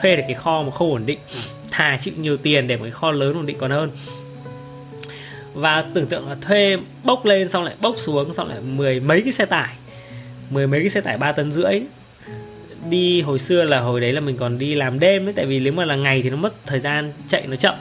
thuê 0.00 0.16
được 0.16 0.22
cái 0.26 0.34
kho 0.34 0.62
mà 0.62 0.70
không 0.70 0.90
ổn 0.90 1.06
định. 1.06 1.18
Thà 1.70 1.98
chịu 2.02 2.14
nhiều 2.16 2.36
tiền 2.36 2.66
để 2.66 2.76
một 2.76 2.82
cái 2.82 2.92
kho 2.92 3.10
lớn 3.10 3.34
ổn 3.36 3.46
định 3.46 3.58
còn 3.58 3.70
hơn. 3.70 3.90
Và 5.54 5.84
tưởng 5.94 6.06
tượng 6.06 6.28
là 6.28 6.36
thuê 6.40 6.78
bốc 7.04 7.24
lên 7.24 7.48
xong 7.48 7.64
lại 7.64 7.74
bốc 7.80 7.94
xuống 7.98 8.34
xong 8.34 8.48
lại 8.48 8.60
mười 8.60 9.00
mấy 9.00 9.22
cái 9.22 9.32
xe 9.32 9.44
tải 9.44 9.74
mười 10.50 10.66
mấy 10.66 10.80
cái 10.80 10.88
xe 10.88 11.00
tải 11.00 11.18
ba 11.18 11.32
tấn 11.32 11.52
rưỡi 11.52 11.82
đi 12.90 13.22
hồi 13.22 13.38
xưa 13.38 13.64
là 13.64 13.80
hồi 13.80 14.00
đấy 14.00 14.12
là 14.12 14.20
mình 14.20 14.36
còn 14.36 14.58
đi 14.58 14.74
làm 14.74 15.00
đêm 15.00 15.26
ấy 15.26 15.32
tại 15.32 15.46
vì 15.46 15.60
nếu 15.60 15.72
mà 15.72 15.84
là 15.84 15.96
ngày 15.96 16.22
thì 16.22 16.30
nó 16.30 16.36
mất 16.36 16.54
thời 16.66 16.80
gian 16.80 17.12
chạy 17.28 17.46
nó 17.46 17.56
chậm. 17.56 17.74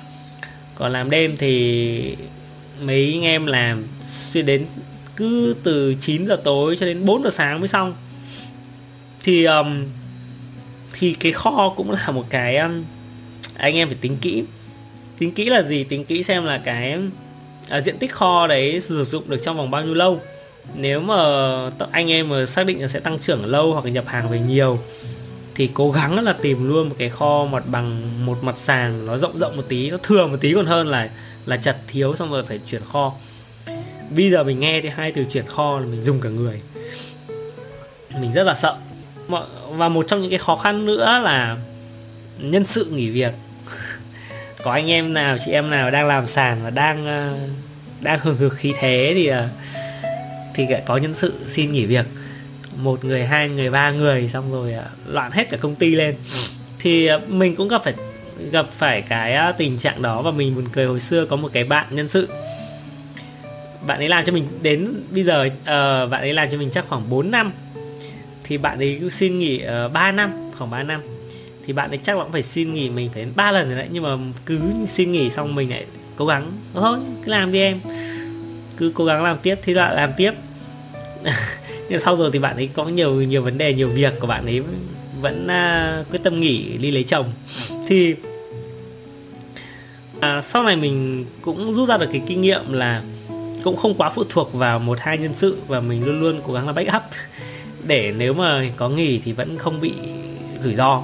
Còn 0.76 0.92
làm 0.92 1.10
đêm 1.10 1.38
thì 1.38 2.16
mấy 2.82 3.12
anh 3.14 3.24
em 3.24 3.46
làm 3.46 3.88
xuyên 4.08 4.46
đến 4.46 4.66
cứ 5.16 5.56
từ 5.64 5.96
9 6.00 6.28
giờ 6.28 6.42
tối 6.44 6.78
cho 6.80 6.86
đến 6.86 7.06
4 7.06 7.24
giờ 7.24 7.30
sáng 7.30 7.60
mới 7.60 7.68
xong. 7.68 7.96
Thì 9.24 9.44
um, 9.44 9.86
thì 10.94 11.14
cái 11.14 11.32
kho 11.32 11.74
cũng 11.78 11.92
là 11.92 12.12
một 12.12 12.26
cái 12.30 12.58
um, 12.58 12.84
anh 13.56 13.76
em 13.76 13.88
phải 13.88 13.98
tính 14.02 14.18
kỹ. 14.22 14.44
Tính 15.18 15.32
kỹ 15.32 15.50
là 15.50 15.62
gì? 15.62 15.84
Tính 15.84 16.06
kỹ 16.06 16.24
xem 16.24 16.46
là 16.46 16.58
cái 16.58 16.98
uh, 17.78 17.84
diện 17.84 17.98
tích 17.98 18.12
kho 18.12 18.48
đấy 18.48 18.82
sử 18.82 19.04
dụng 19.04 19.30
được 19.30 19.38
trong 19.44 19.58
vòng 19.58 19.72
bao 19.72 19.86
nhiêu 19.86 19.94
lâu 19.94 20.22
nếu 20.76 21.00
mà 21.00 21.16
anh 21.92 22.12
em 22.12 22.30
mà 22.30 22.46
xác 22.46 22.66
định 22.66 22.82
là 22.82 22.88
sẽ 22.88 23.00
tăng 23.00 23.20
trưởng 23.20 23.46
lâu 23.46 23.74
hoặc 23.74 23.86
nhập 23.86 24.08
hàng 24.08 24.30
về 24.30 24.40
nhiều, 24.40 24.80
thì 25.56 25.70
cố 25.74 25.92
gắng 25.92 26.24
là 26.24 26.34
tìm 26.34 26.70
luôn 26.70 26.90
một 26.90 26.96
cái 27.00 27.10
kho 27.10 27.46
mặt 27.52 27.64
bằng, 27.68 28.26
một 28.26 28.44
mặt 28.44 28.56
sàn 28.58 29.06
nó 29.06 29.18
rộng 29.18 29.38
rộng 29.38 29.58
một 29.58 29.64
tí, 29.70 29.92
nó 29.92 29.98
thừa 30.04 30.28
một 30.28 30.38
tí 30.42 30.54
còn 30.54 30.66
hơn 30.66 30.88
là 30.88 31.10
là 31.46 31.58
chặt 31.58 31.76
thiếu 31.88 32.16
xong 32.16 32.32
rồi 32.32 32.44
phải 32.46 32.60
chuyển 32.70 32.82
kho. 32.92 33.14
Bây 34.16 34.32
giờ 34.32 34.44
mình 34.44 34.60
nghe 34.60 34.82
thì 34.82 34.90
hai 34.90 35.12
từ 35.12 35.24
chuyển 35.24 35.48
kho 35.48 35.80
là 35.80 35.86
mình 35.86 36.04
dùng 36.04 36.22
cả 36.22 36.30
người. 36.30 36.62
Mình 38.22 38.34
rất 38.34 38.44
là 38.44 38.56
sợ. 38.56 38.76
Và 39.70 39.90
một 39.90 40.06
trong 40.08 40.22
những 40.22 40.30
cái 40.30 40.40
khó 40.40 40.56
khăn 40.56 40.86
nữa 40.86 41.20
là 41.24 41.58
nhân 42.38 42.66
sự 42.66 42.86
nghỉ 42.86 43.10
việc. 43.10 43.34
Có 44.64 44.72
anh 44.72 44.92
em 44.92 45.14
nào, 45.14 45.38
chị 45.46 45.52
em 45.52 45.70
nào 45.70 45.92
đang 45.92 46.08
làm 46.08 46.28
sàn 46.28 46.64
và 46.64 46.70
đang 46.70 47.06
ờ, 47.06 47.34
đang 48.02 48.20
hừng 48.20 48.36
hực 48.36 48.54
khí 48.54 48.74
thế 48.80 49.12
thì 49.16 49.28
ờ, 49.28 49.48
thì 50.54 50.68
có 50.86 50.98
nhân 50.98 51.14
sự 51.14 51.34
xin 51.48 51.72
nghỉ 51.72 51.86
việc. 51.86 52.06
Một 52.78 53.06
người 53.06 53.26
hai 53.26 53.50
người 53.50 53.70
ba 53.70 53.92
người 53.92 54.30
xong 54.30 54.52
rồi 54.52 54.74
ờ, 54.74 54.86
loạn 55.08 55.32
hết 55.32 55.50
cả 55.50 55.58
công 55.58 55.76
ty 55.76 55.96
lên. 55.96 56.16
Thì 56.80 57.10
mình 57.28 57.56
cũng 57.56 57.68
gặp 57.68 57.84
phải 57.84 57.94
gặp 58.52 58.68
phải 58.72 59.02
cái 59.02 59.54
tình 59.58 59.78
trạng 59.78 60.02
đó 60.02 60.22
và 60.22 60.32
mình 60.32 60.56
buồn 60.56 60.66
cười. 60.74 60.86
Hồi 60.86 61.00
xưa 61.00 61.26
có 61.26 61.36
một 61.36 61.50
cái 61.54 61.64
bạn 61.64 61.86
nhân 61.90 62.10
sự. 62.10 62.30
Bạn 63.88 64.00
ấy 64.00 64.10
làm 64.10 64.26
cho 64.26 64.32
mình 64.32 64.48
đến 64.62 64.94
bây 65.10 65.24
giờ 65.24 65.46
uh, 65.46 66.12
bạn 66.12 66.22
ấy 66.22 66.34
làm 66.34 66.50
cho 66.52 66.58
mình 66.58 66.70
chắc 66.72 66.86
khoảng 66.90 67.10
4 67.10 67.32
năm. 67.32 67.52
Thì 68.44 68.58
bạn 68.58 68.78
ấy 68.80 68.98
cứ 69.02 69.10
xin 69.10 69.40
nghỉ 69.40 69.58
uh, 69.58 69.68
ờ, 69.68 69.90
3 69.90 70.12
năm 70.12 70.52
khoảng 70.58 70.70
3 70.70 70.84
năm. 70.84 71.02
Thì 71.66 71.74
bạn 71.74 71.90
ấy 71.90 72.00
chắc 72.04 72.18
là 72.18 72.24
cũng 72.24 72.32
phải 72.32 72.44
xin 72.44 72.74
nghỉ 72.74 72.90
mình 72.90 73.10
phải 73.14 73.26
ba 73.36 73.52
lần 73.52 73.68
rồi 73.68 73.78
đấy. 73.78 73.88
Nhưng 73.92 74.04
mà 74.04 74.10
cứ 74.46 74.60
xin 74.88 75.12
nghỉ 75.12 75.30
xong 75.30 75.56
mình 75.56 75.70
lại 75.70 75.86
cố 76.16 76.26
gắng 76.26 76.52
thôi 76.74 77.00
cứ 77.26 77.32
làm 77.32 77.52
đi 77.52 77.60
em 77.60 77.80
cứ 78.82 78.92
cố 78.96 79.06
gắng 79.06 79.24
làm 79.24 79.38
tiếp 79.44 79.56
thì 79.64 79.74
lại 79.74 79.96
làm 79.96 80.12
tiếp. 80.18 80.32
Nhưng 81.90 82.00
sau 82.00 82.16
rồi 82.16 82.30
thì 82.34 82.40
bạn 82.40 82.56
ấy 82.56 82.70
có 82.74 82.86
nhiều 82.86 83.22
nhiều 83.22 83.42
vấn 83.42 83.58
đề 83.58 83.74
nhiều 83.74 83.90
việc 83.90 84.14
của 84.20 84.28
bạn 84.28 84.46
ấy 84.46 84.62
vẫn 85.22 85.48
uh, 85.48 86.12
quyết 86.12 86.24
tâm 86.24 86.40
nghỉ 86.40 86.78
đi 86.78 86.92
lấy 86.92 87.04
chồng. 87.04 87.34
Thì 87.88 88.16
uh, 90.18 90.44
sau 90.44 90.64
này 90.64 90.76
mình 90.76 91.26
cũng 91.42 91.74
rút 91.74 91.90
ra 91.90 91.98
được 91.98 92.10
cái 92.12 92.22
kinh 92.28 92.42
nghiệm 92.42 92.74
là 92.74 93.04
cũng 93.64 93.78
không 93.78 93.94
quá 93.94 94.10
phụ 94.10 94.24
thuộc 94.30 94.54
vào 94.54 94.80
một 94.80 95.00
hai 95.00 95.18
nhân 95.18 95.34
sự 95.34 95.58
và 95.68 95.80
mình 95.80 96.06
luôn 96.06 96.20
luôn 96.20 96.42
cố 96.48 96.54
gắng 96.54 96.68
là 96.68 96.74
backup. 96.74 97.04
Để 97.84 98.14
nếu 98.18 98.34
mà 98.34 98.66
có 98.78 98.90
nghỉ 98.90 99.20
thì 99.26 99.34
vẫn 99.34 99.58
không 99.58 99.82
bị 99.82 99.94
rủi 100.60 100.76
ro. 100.76 101.04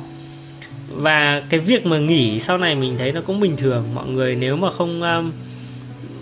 Và 0.89 1.43
cái 1.49 1.59
việc 1.59 1.85
mà 1.85 1.99
nghỉ 1.99 2.39
sau 2.39 2.57
này 2.57 2.75
mình 2.75 2.97
thấy 2.97 3.11
nó 3.11 3.21
cũng 3.21 3.39
bình 3.39 3.57
thường. 3.57 3.95
Mọi 3.95 4.07
người 4.07 4.35
nếu 4.35 4.55
mà 4.55 4.71
không 4.71 5.01
um, 5.01 5.31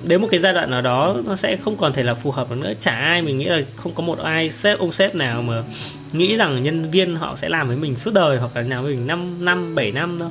đến 0.07 0.21
một 0.21 0.27
cái 0.31 0.39
giai 0.39 0.53
đoạn 0.53 0.71
nào 0.71 0.81
đó 0.81 1.15
nó 1.25 1.35
sẽ 1.35 1.57
không 1.57 1.77
còn 1.77 1.93
thể 1.93 2.03
là 2.03 2.13
phù 2.13 2.31
hợp 2.31 2.51
nữa. 2.51 2.73
Chả 2.79 2.91
ai 2.91 3.21
mình 3.21 3.37
nghĩ 3.37 3.45
là 3.45 3.61
không 3.75 3.95
có 3.95 4.03
một 4.03 4.19
ai 4.19 4.51
sếp 4.51 4.79
ông 4.79 4.91
sếp 4.91 5.15
nào 5.15 5.41
mà 5.41 5.63
nghĩ 6.11 6.37
rằng 6.37 6.63
nhân 6.63 6.91
viên 6.91 7.15
họ 7.15 7.35
sẽ 7.35 7.49
làm 7.49 7.67
với 7.67 7.77
mình 7.77 7.95
suốt 7.95 8.13
đời 8.13 8.37
hoặc 8.37 8.55
là 8.55 8.61
làm 8.61 8.83
với 8.83 8.93
mình 8.93 9.07
5 9.07 9.45
năm 9.45 9.75
7 9.75 9.91
năm 9.91 10.19
đâu. 10.19 10.29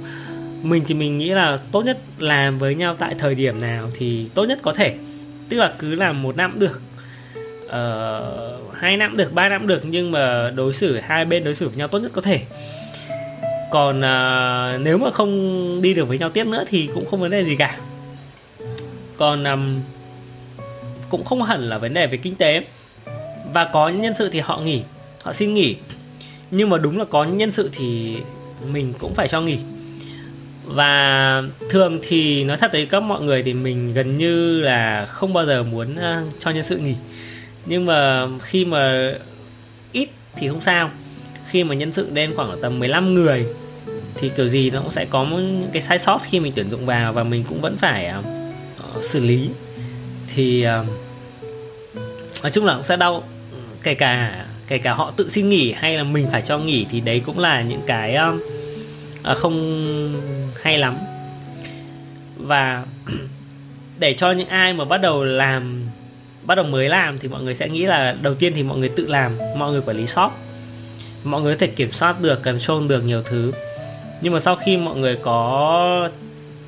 Mình 0.62 0.84
thì 0.87 0.94
mình 0.94 1.18
nghĩ 1.18 1.28
là 1.28 1.58
tốt 1.72 1.82
nhất 1.82 1.98
làm 2.18 2.58
với 2.58 2.74
nhau 2.74 2.96
tại 2.98 3.14
thời 3.18 3.34
điểm 3.34 3.60
nào 3.60 3.90
thì 3.98 4.26
tốt 4.34 4.44
nhất 4.44 4.58
có 4.62 4.72
thể. 4.72 4.94
Tức 5.48 5.56
là 5.56 5.72
cứ 5.78 5.94
làm 5.94 6.22
một 6.22 6.37
năm 6.37 6.58
được 6.58 6.80
uh, 7.66 8.74
hai 8.74 8.96
năm 8.96 9.16
được 9.16 9.32
ba 9.32 9.48
năm 9.48 9.66
được 9.66 9.82
nhưng 9.84 10.10
mà 10.10 10.50
đối 10.50 10.72
xử 10.72 10.98
hai 10.98 11.24
bên 11.24 11.44
đối 11.44 11.54
xử 11.54 11.68
với 11.68 11.78
nhau 11.78 11.88
tốt 11.88 11.98
nhất 11.98 12.10
có 12.14 12.22
thể. 12.22 12.40
Còn 13.70 13.98
uh, 13.98 14.80
nếu 14.80 14.98
mà 14.98 15.10
không 15.10 15.82
đi 15.82 15.94
được 15.94 16.08
với 16.08 16.18
nhau 16.18 16.28
tiếp 16.28 16.46
nữa 16.46 16.64
thì 16.68 16.88
cũng 16.94 17.06
không 17.06 17.20
vấn 17.20 17.30
đề 17.30 17.44
gì 17.44 17.56
cả 17.56 17.76
còn 19.16 19.44
um, 19.44 19.81
cũng 21.09 21.24
không 21.24 21.42
hẳn 21.42 21.68
là 21.68 21.79
vấn 21.79 21.94
đề 21.94 22.07
về 22.07 22.16
kinh 22.16 22.35
tế. 22.35 22.64
Và 23.53 23.64
có 23.64 23.88
nhân 23.88 24.14
sự 24.18 24.29
thì 24.29 24.40
họ 24.40 24.61
nghỉ 24.61 24.83
họ 25.22 25.33
xin 25.33 25.55
nghỉ. 25.55 25.77
Nhưng 26.50 26.70
mà 26.70 26.79
đúng 26.79 26.98
là 26.98 27.05
có 27.05 27.24
nhân 27.24 27.53
sự 27.53 27.70
thì 27.72 28.16
mình 28.66 28.94
cũng 28.98 29.14
phải 29.14 29.29
cho 29.29 29.40
nghỉ. 29.40 29.59
Và 30.64 31.42
thường 31.70 31.98
thì 32.03 32.44
nói 32.44 32.57
thật 32.57 32.72
với 32.72 32.87
các 32.87 33.03
mọi 33.03 33.22
người 33.22 33.42
thì 33.42 33.55
mình 33.55 33.92
gần 33.92 34.18
như 34.18 34.61
là 34.61 35.07
không 35.07 35.33
bao 35.33 35.46
giờ 35.46 35.62
muốn 35.62 35.96
uh, 35.96 36.35
cho 36.38 36.50
nhân 36.50 36.64
sự 36.64 36.77
nghỉ. 36.77 36.94
Nhưng 37.66 37.87
mà 37.87 38.27
khi 38.42 38.64
mà 38.64 39.12
ít 39.92 40.09
thì 40.37 40.48
không 40.48 40.61
sao. 40.61 40.90
Khi 41.46 41.64
mà 41.64 41.74
nhân 41.74 41.92
sự 41.92 42.11
lên 42.14 42.35
khoảng 42.35 42.59
tầm 42.62 42.79
15 42.79 43.14
người 43.14 43.46
thì 44.14 44.29
kiểu 44.29 44.48
gì 44.48 44.70
nó 44.70 44.81
cũng 44.81 44.90
sẽ 44.90 45.05
có 45.05 45.24
những 45.24 45.68
cái 45.72 45.83
sai 45.83 45.98
sót 45.98 46.20
khi 46.22 46.40
mình 46.40 46.53
tuyển 46.57 46.70
dụng 46.70 46.87
vào 46.87 47.12
và 47.12 47.24
mình 47.24 47.44
cũng 47.48 47.61
vẫn 47.61 47.77
phải 47.77 48.12
uh, 48.18 48.43
xử 49.02 49.20
lý 49.20 49.50
thì 50.35 50.66
uh, 50.66 50.87
nói 52.42 52.50
chung 52.52 52.64
là 52.64 52.74
cũng 52.74 52.85
sẽ 52.85 52.96
đau. 52.96 53.22
Kể 53.83 53.94
cả 53.94 54.44
kể 54.68 54.78
cả 54.78 54.94
họ 54.94 55.11
tự 55.16 55.28
xin 55.28 55.48
nghỉ 55.48 55.72
hay 55.72 55.96
là 55.96 56.04
mình 56.04 56.26
phải 56.33 56.42
cho 56.42 56.59
nghỉ 56.59 56.87
thì 56.90 57.00
đấy 57.00 57.22
cũng 57.26 57.38
là 57.38 57.62
những 57.62 57.83
cái 57.87 58.18
uh, 59.30 59.37
không 59.37 60.52
hay 60.62 60.78
lắm. 60.78 60.98
Và 62.37 62.85
để 63.98 64.14
cho 64.14 64.33
những 64.33 64.48
ai 64.48 64.74
mà 64.74 64.85
bắt 64.85 65.00
đầu 65.00 65.24
làm 65.24 65.87
bắt 66.42 66.54
đầu 66.54 66.64
mới 66.64 66.88
làm 66.88 67.18
thì 67.18 67.28
mọi 67.28 67.42
người 67.42 67.54
sẽ 67.54 67.68
nghĩ 67.68 67.87
là 67.87 68.16
đầu 68.22 68.35
tiên 68.35 68.52
thì 68.57 68.62
mọi 68.62 68.78
người 68.78 68.88
tự 68.88 69.07
làm 69.07 69.38
mọi 69.57 69.72
người 69.72 69.80
quản 69.80 69.96
lý 69.96 70.07
shop. 70.07 70.33
Mọi 71.24 71.42
người 71.42 71.54
có 71.54 71.59
thể 71.59 71.66
kiểm 71.66 71.92
soát 71.92 72.20
được 72.20 72.42
control 72.42 72.87
được 72.87 73.04
nhiều 73.04 73.22
thứ. 73.22 73.52
Nhưng 74.20 74.33
mà 74.33 74.40
sau 74.40 74.57
khi 74.57 74.76
mọi 74.76 74.96
người 74.96 75.16
có 75.16 76.09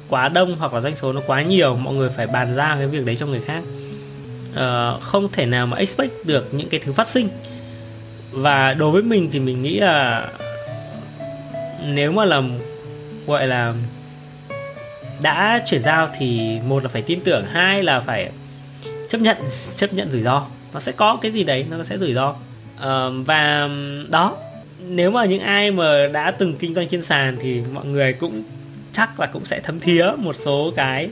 quá 0.08 0.28
đông 0.28 0.56
hoặc 0.56 0.74
là 0.74 0.80
doanh 0.80 0.96
số 0.96 1.12
nó 1.12 1.20
quá 1.26 1.42
nhiều 1.42 1.76
mọi 1.76 1.94
người 1.94 2.10
phải 2.10 2.26
bàn 2.26 2.54
ra 2.54 2.74
cái 2.78 2.86
việc 2.86 3.04
đấy 3.04 3.16
cho 3.20 3.26
người 3.26 3.40
khác. 3.40 3.62
Uh, 4.52 5.02
không 5.02 5.28
thể 5.32 5.46
nào 5.46 5.66
mà 5.66 5.76
expect 5.76 6.24
được 6.24 6.54
những 6.54 6.68
cái 6.68 6.80
thứ 6.80 6.92
phát 6.92 7.08
sinh. 7.08 7.28
Và 8.30 8.74
đối 8.74 8.90
với 8.90 9.02
mình 9.02 9.28
thì 9.32 9.40
mình 9.40 9.62
nghĩ 9.62 9.80
là 9.80 10.28
nếu 11.84 12.12
mà 12.12 12.24
là 12.24 12.42
gọi 13.26 13.46
là 13.46 13.74
đã 15.22 15.62
chuyển 15.66 15.82
giao 15.82 16.08
thì 16.18 16.58
một 16.66 16.82
là 16.82 16.88
phải 16.88 17.02
tin 17.02 17.20
tưởng 17.20 17.44
hai 17.46 17.82
là 17.82 18.00
phải 18.00 18.30
chấp 19.08 19.20
nhận 19.20 19.36
chấp 19.76 19.94
nhận 19.94 20.10
rủi 20.10 20.22
ro. 20.22 20.46
Nó 20.72 20.80
sẽ 20.80 20.92
có 20.92 21.18
cái 21.22 21.32
gì 21.32 21.44
đấy 21.44 21.66
nó 21.70 21.84
sẽ 21.84 21.98
rủi 21.98 22.14
ro. 22.14 22.28
Uh, 22.28 23.26
và 23.26 23.68
đó 24.08 24.36
nếu 24.88 25.10
mà 25.10 25.24
những 25.24 25.40
ai 25.40 25.70
mà 25.70 26.08
đã 26.12 26.30
từng 26.30 26.56
kinh 26.56 26.74
doanh 26.74 26.88
trên 26.88 27.02
sàn 27.02 27.36
thì 27.40 27.60
mọi 27.72 27.84
người 27.84 28.12
cũng 28.12 28.42
chắc 28.96 29.20
là 29.20 29.26
cũng 29.26 29.44
sẽ 29.44 29.60
thấm 29.60 29.80
thía 29.80 30.06
một 30.18 30.36
số 30.36 30.72
cái 30.76 31.04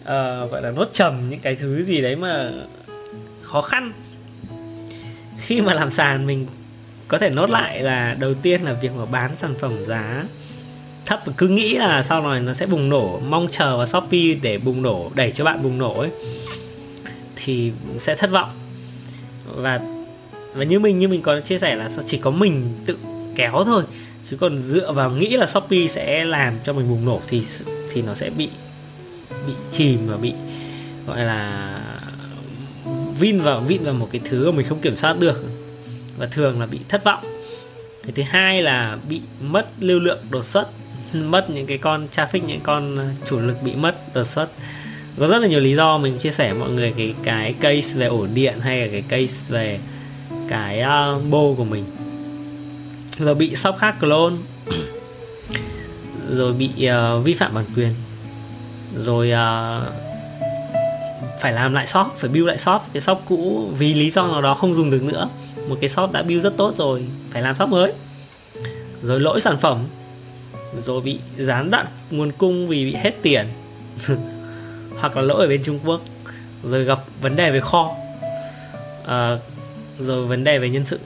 uh, 0.00 0.06
gọi 0.50 0.62
là 0.62 0.70
nốt 0.70 0.88
trầm 0.92 1.30
những 1.30 1.40
cái 1.40 1.54
thứ 1.54 1.84
gì 1.84 2.02
đấy 2.02 2.16
mà 2.16 2.50
khó 3.42 3.60
khăn. 3.60 3.92
Khi 5.38 5.60
mà 5.60 5.74
làm 5.74 5.90
sàn 5.90 6.26
mình 6.26 6.46
có 7.08 7.18
thể 7.18 7.30
nốt 7.30 7.50
lại 7.50 7.82
là 7.82 8.16
đầu 8.18 8.34
tiên 8.34 8.62
là 8.62 8.72
việc 8.72 8.92
mà 8.92 9.06
bán 9.06 9.36
sản 9.36 9.54
phẩm 9.60 9.84
giá 9.84 10.24
thấp 11.06 11.20
và 11.26 11.32
cứ 11.36 11.48
nghĩ 11.48 11.74
là 11.74 12.02
sau 12.02 12.22
này 12.22 12.40
nó 12.40 12.54
sẽ 12.54 12.66
bùng 12.66 12.88
nổ 12.88 13.20
mong 13.28 13.48
chờ 13.50 13.76
vào 13.76 13.86
shopee 13.86 14.34
để 14.42 14.58
bùng 14.58 14.82
nổ 14.82 15.10
đẩy 15.14 15.32
cho 15.32 15.44
bạn 15.44 15.62
bùng 15.62 15.78
nổ 15.78 16.00
ấy 16.00 16.10
thì 17.36 17.72
sẽ 17.98 18.14
thất 18.14 18.30
vọng. 18.30 18.50
Và 19.44 19.80
và 20.54 20.64
như 20.64 20.80
mình 20.80 20.98
như 20.98 21.08
mình 21.08 21.22
có 21.22 21.40
chia 21.40 21.58
sẻ 21.58 21.76
là 21.76 21.90
chỉ 22.06 22.18
có 22.18 22.30
mình 22.30 22.78
tự 22.86 22.98
kéo 23.36 23.62
thôi 23.64 23.82
chứ 24.30 24.36
còn 24.36 24.62
dựa 24.62 24.92
vào 24.92 25.10
nghĩ 25.10 25.36
là 25.36 25.46
shopee 25.46 25.86
sẽ 25.88 26.24
làm 26.24 26.54
cho 26.64 26.72
mình 26.72 26.88
bùng 26.88 27.04
nổ 27.04 27.20
thì 27.28 27.42
thì 27.92 28.02
nó 28.02 28.14
sẽ 28.14 28.30
bị 28.30 28.50
bị 29.46 29.52
chìm 29.72 29.98
và 30.06 30.16
bị 30.16 30.32
gọi 31.06 31.24
là 31.24 31.72
vin 33.18 33.40
vào 33.40 33.60
vin 33.60 33.84
vào 33.84 33.94
một 33.94 34.08
cái 34.12 34.20
thứ 34.24 34.50
mà 34.50 34.56
mình 34.56 34.66
không 34.66 34.80
kiểm 34.80 34.96
soát 34.96 35.18
được. 35.18 35.44
Và 36.16 36.26
thường 36.26 36.60
là 36.60 36.66
bị 36.66 36.80
thất 36.88 37.04
vọng. 37.04 37.40
Cái 38.02 38.12
thứ 38.12 38.22
hai 38.22 38.62
là 38.62 38.98
bị 39.08 39.20
mất 39.40 39.68
lưu 39.80 40.00
lượng 40.00 40.18
đột 40.30 40.44
xuất 40.44 40.68
mất 41.14 41.50
những 41.50 41.66
cái 41.66 41.78
con 41.78 42.08
traffic 42.12 42.40
những 42.46 42.60
con 42.60 43.14
chủ 43.28 43.40
lực 43.40 43.62
bị 43.62 43.74
mất 43.74 44.14
đột 44.14 44.26
xuất. 44.26 44.48
Có 45.18 45.26
rất 45.26 45.38
là 45.38 45.48
nhiều 45.48 45.60
lý 45.60 45.74
do 45.74 45.98
mình 45.98 46.18
chia 46.18 46.32
sẻ 46.32 46.52
mọi 46.52 46.70
người 46.70 46.94
cái 46.96 47.14
cái 47.24 47.52
case 47.52 47.98
về 47.98 48.06
ổ 48.06 48.26
điện 48.26 48.60
hay 48.60 48.80
là 48.80 48.88
cái 48.92 49.02
case 49.02 49.52
về 49.52 49.78
cái 50.48 50.82
uh, 50.82 51.24
bô 51.30 51.54
của 51.54 51.64
mình 51.64 51.84
rồi 53.18 53.34
bị 53.34 53.56
shop 53.56 53.76
khác 53.78 53.94
clone. 54.00 54.36
Rồi 56.30 56.52
bị 56.52 56.68
uh, 56.68 57.24
vi 57.24 57.34
phạm 57.34 57.54
bản 57.54 57.64
quyền. 57.76 57.94
Rồi 58.96 59.32
uh, 59.32 59.92
phải 61.40 61.52
làm 61.52 61.74
lại 61.74 61.86
shop 61.86 62.06
phải 62.16 62.30
build 62.30 62.46
lại 62.46 62.58
shop. 62.58 62.82
Cái 62.92 63.00
shop 63.00 63.22
cũ 63.26 63.70
vì 63.78 63.94
lý 63.94 64.10
do 64.10 64.26
nào 64.26 64.42
đó 64.42 64.54
không 64.54 64.74
dùng 64.74 64.90
được 64.90 65.02
nữa 65.02 65.28
một 65.68 65.76
cái 65.80 65.88
shop 65.88 66.12
đã 66.12 66.22
build 66.22 66.42
rất 66.44 66.56
tốt 66.56 66.74
rồi 66.76 67.06
phải 67.30 67.42
làm 67.42 67.54
shop 67.54 67.68
mới. 67.68 67.92
Rồi 69.02 69.20
lỗi 69.20 69.40
sản 69.40 69.58
phẩm. 69.58 69.86
Rồi 70.86 71.00
bị 71.00 71.18
gián 71.38 71.70
đoạn 71.70 71.86
nguồn 72.10 72.32
cung 72.32 72.68
vì 72.68 72.84
bị 72.84 72.94
hết 72.94 73.12
tiền. 73.22 73.46
Hoặc 75.00 75.16
là 75.16 75.22
lỗi 75.22 75.44
ở 75.44 75.48
bên 75.48 75.62
Trung 75.62 75.78
Quốc. 75.84 76.00
Rồi 76.64 76.84
gặp 76.84 76.98
vấn 77.22 77.36
đề 77.36 77.50
về 77.50 77.60
kho. 77.60 77.96
Uh, 79.02 79.40
rồi 79.98 80.26
vấn 80.26 80.44
đề 80.44 80.58
về 80.58 80.68
nhân 80.68 80.84
sự 80.84 80.98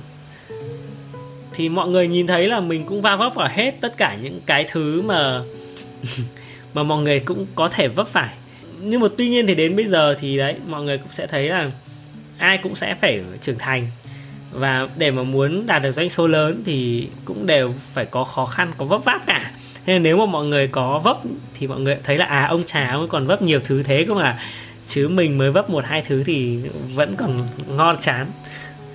thì 1.61 1.69
mọi 1.69 1.89
người 1.89 2.09
nhìn 2.09 2.27
thấy 2.27 2.49
là 2.49 2.61
mình 2.61 2.87
cũng 2.87 3.03
va 3.03 3.17
vấp 3.17 3.35
vào 3.35 3.49
hết 3.53 3.75
tất 3.81 3.97
cả 3.97 4.17
những 4.23 4.41
cái 4.47 4.65
thứ 4.69 5.03
mà 5.03 5.41
mà 6.75 6.83
mọi 6.83 7.03
người 7.03 7.21
cũng 7.21 7.47
có 7.55 7.69
thể 7.69 7.89
vấp 7.89 8.09
phải. 8.09 8.35
Nhưng 8.81 9.01
mà 9.01 9.07
tuy 9.17 9.29
nhiên 9.29 9.47
thì 9.47 9.55
đến 9.55 9.77
bây 9.77 9.87
giờ 9.87 10.17
thì 10.21 10.39
đấy, 10.39 10.55
mọi 10.67 10.83
người 10.83 10.99
cũng 10.99 11.13
sẽ 11.13 11.27
thấy 11.27 11.49
là 11.49 11.71
ai 12.39 12.59
cũng 12.59 12.75
sẽ 12.75 12.95
phải 12.95 13.21
trưởng 13.41 13.59
thành. 13.59 13.87
Và 14.53 14.89
để 14.97 15.11
mà 15.11 15.23
muốn 15.23 15.67
đạt 15.67 15.83
được 15.83 15.93
doanh 15.93 16.11
số 16.11 16.27
lớn 16.27 16.63
thì 16.67 17.09
cũng 17.25 17.47
đều 17.47 17.75
phải 17.93 18.05
có 18.05 18.25
khó 18.25 18.47
khăn, 18.47 18.73
có 18.79 18.85
vấp 18.85 19.05
váp 19.05 19.27
cả. 19.27 19.53
Nên 19.87 20.03
nếu 20.03 20.19
mà 20.19 20.27
mọi 20.27 20.47
người 20.47 20.69
có 20.69 20.99
vấp 20.99 21.19
thì 21.55 21.67
mọi 21.67 21.81
người 21.81 21.97
thấy 22.05 22.19
là 22.19 22.25
à 22.25 22.47
ông 22.47 22.63
trà 22.67 22.91
ông 22.93 23.09
còn 23.09 23.27
vấp 23.27 23.43
nhiều 23.43 23.61
thứ 23.65 23.83
thế 23.83 24.05
cơ 24.09 24.15
mà. 24.15 24.39
Chứ 24.87 25.09
mình 25.09 25.39
mới 25.39 25.51
vấp 25.51 25.71
một, 25.71 25.85
hai 25.85 26.03
thứ 26.03 26.23
thì 26.27 26.59
vẫn 26.95 27.17
còn 27.17 27.49
ngon 27.77 27.97
chán 28.01 28.27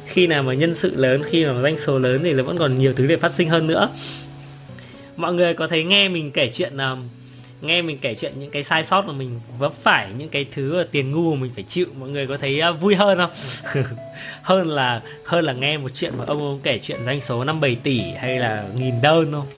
khi 0.06 0.28
nào 0.28 0.44
mà 0.44 0.54
nhân 0.54 0.76
sự 0.76 0.96
lớn 0.96 1.24
khi 1.26 1.46
mà 1.46 1.62
doanh 1.62 1.78
số 1.78 2.00
lớn 2.00 2.22
thì 2.24 2.34
nó 2.34 2.44
vẫn 2.44 2.58
còn 2.58 2.78
nhiều 2.78 2.94
thứ 2.94 3.08
để 3.08 3.18
phát 3.18 3.32
sinh 3.32 3.50
hơn 3.50 3.68
nữa. 3.68 3.90
Mọi 5.16 5.34
người 5.34 5.54
có 5.54 5.68
thấy 5.68 5.84
nghe 5.84 6.10
mình 6.10 6.32
kể 6.32 6.52
chuyện 6.54 6.78
um, 6.78 7.10
nghe 7.62 7.82
mình 7.82 7.98
kể 8.02 8.14
chuyện 8.14 8.34
những 8.40 8.52
cái 8.52 8.64
sai 8.64 8.84
sót 8.84 9.08
mà 9.08 9.14
mình 9.14 9.40
vấp 9.60 9.74
phải 9.84 10.08
những 10.18 10.30
cái 10.30 10.46
thứ 10.52 10.86
tiền 10.92 11.12
ngu 11.12 11.36
mà 11.36 11.42
mình 11.42 11.52
phải 11.56 11.64
chịu 11.64 11.86
mọi 12.00 12.10
người 12.10 12.28
có 12.28 12.38
thấy 12.38 12.62
uh, 12.70 12.82
vui 12.82 12.96
hơn 12.96 13.18
không? 13.18 13.32
Hơn 14.42 14.68
là 14.68 15.02
hơn 15.26 15.46
là 15.46 15.54
nghe 15.54 15.78
một 15.78 15.92
chuyện 15.94 16.14
mà 16.18 16.24
ông 16.28 16.38
ông 16.38 16.60
kể 16.64 16.80
chuyện 16.84 17.04
doanh 17.04 17.22
số 17.22 17.44
năm 17.44 17.60
7 17.60 17.76
tỷ 17.76 18.02
hay 18.02 18.40
là 18.40 18.66
nghìn 18.76 19.02
đơn 19.02 19.32
không? 19.32 19.48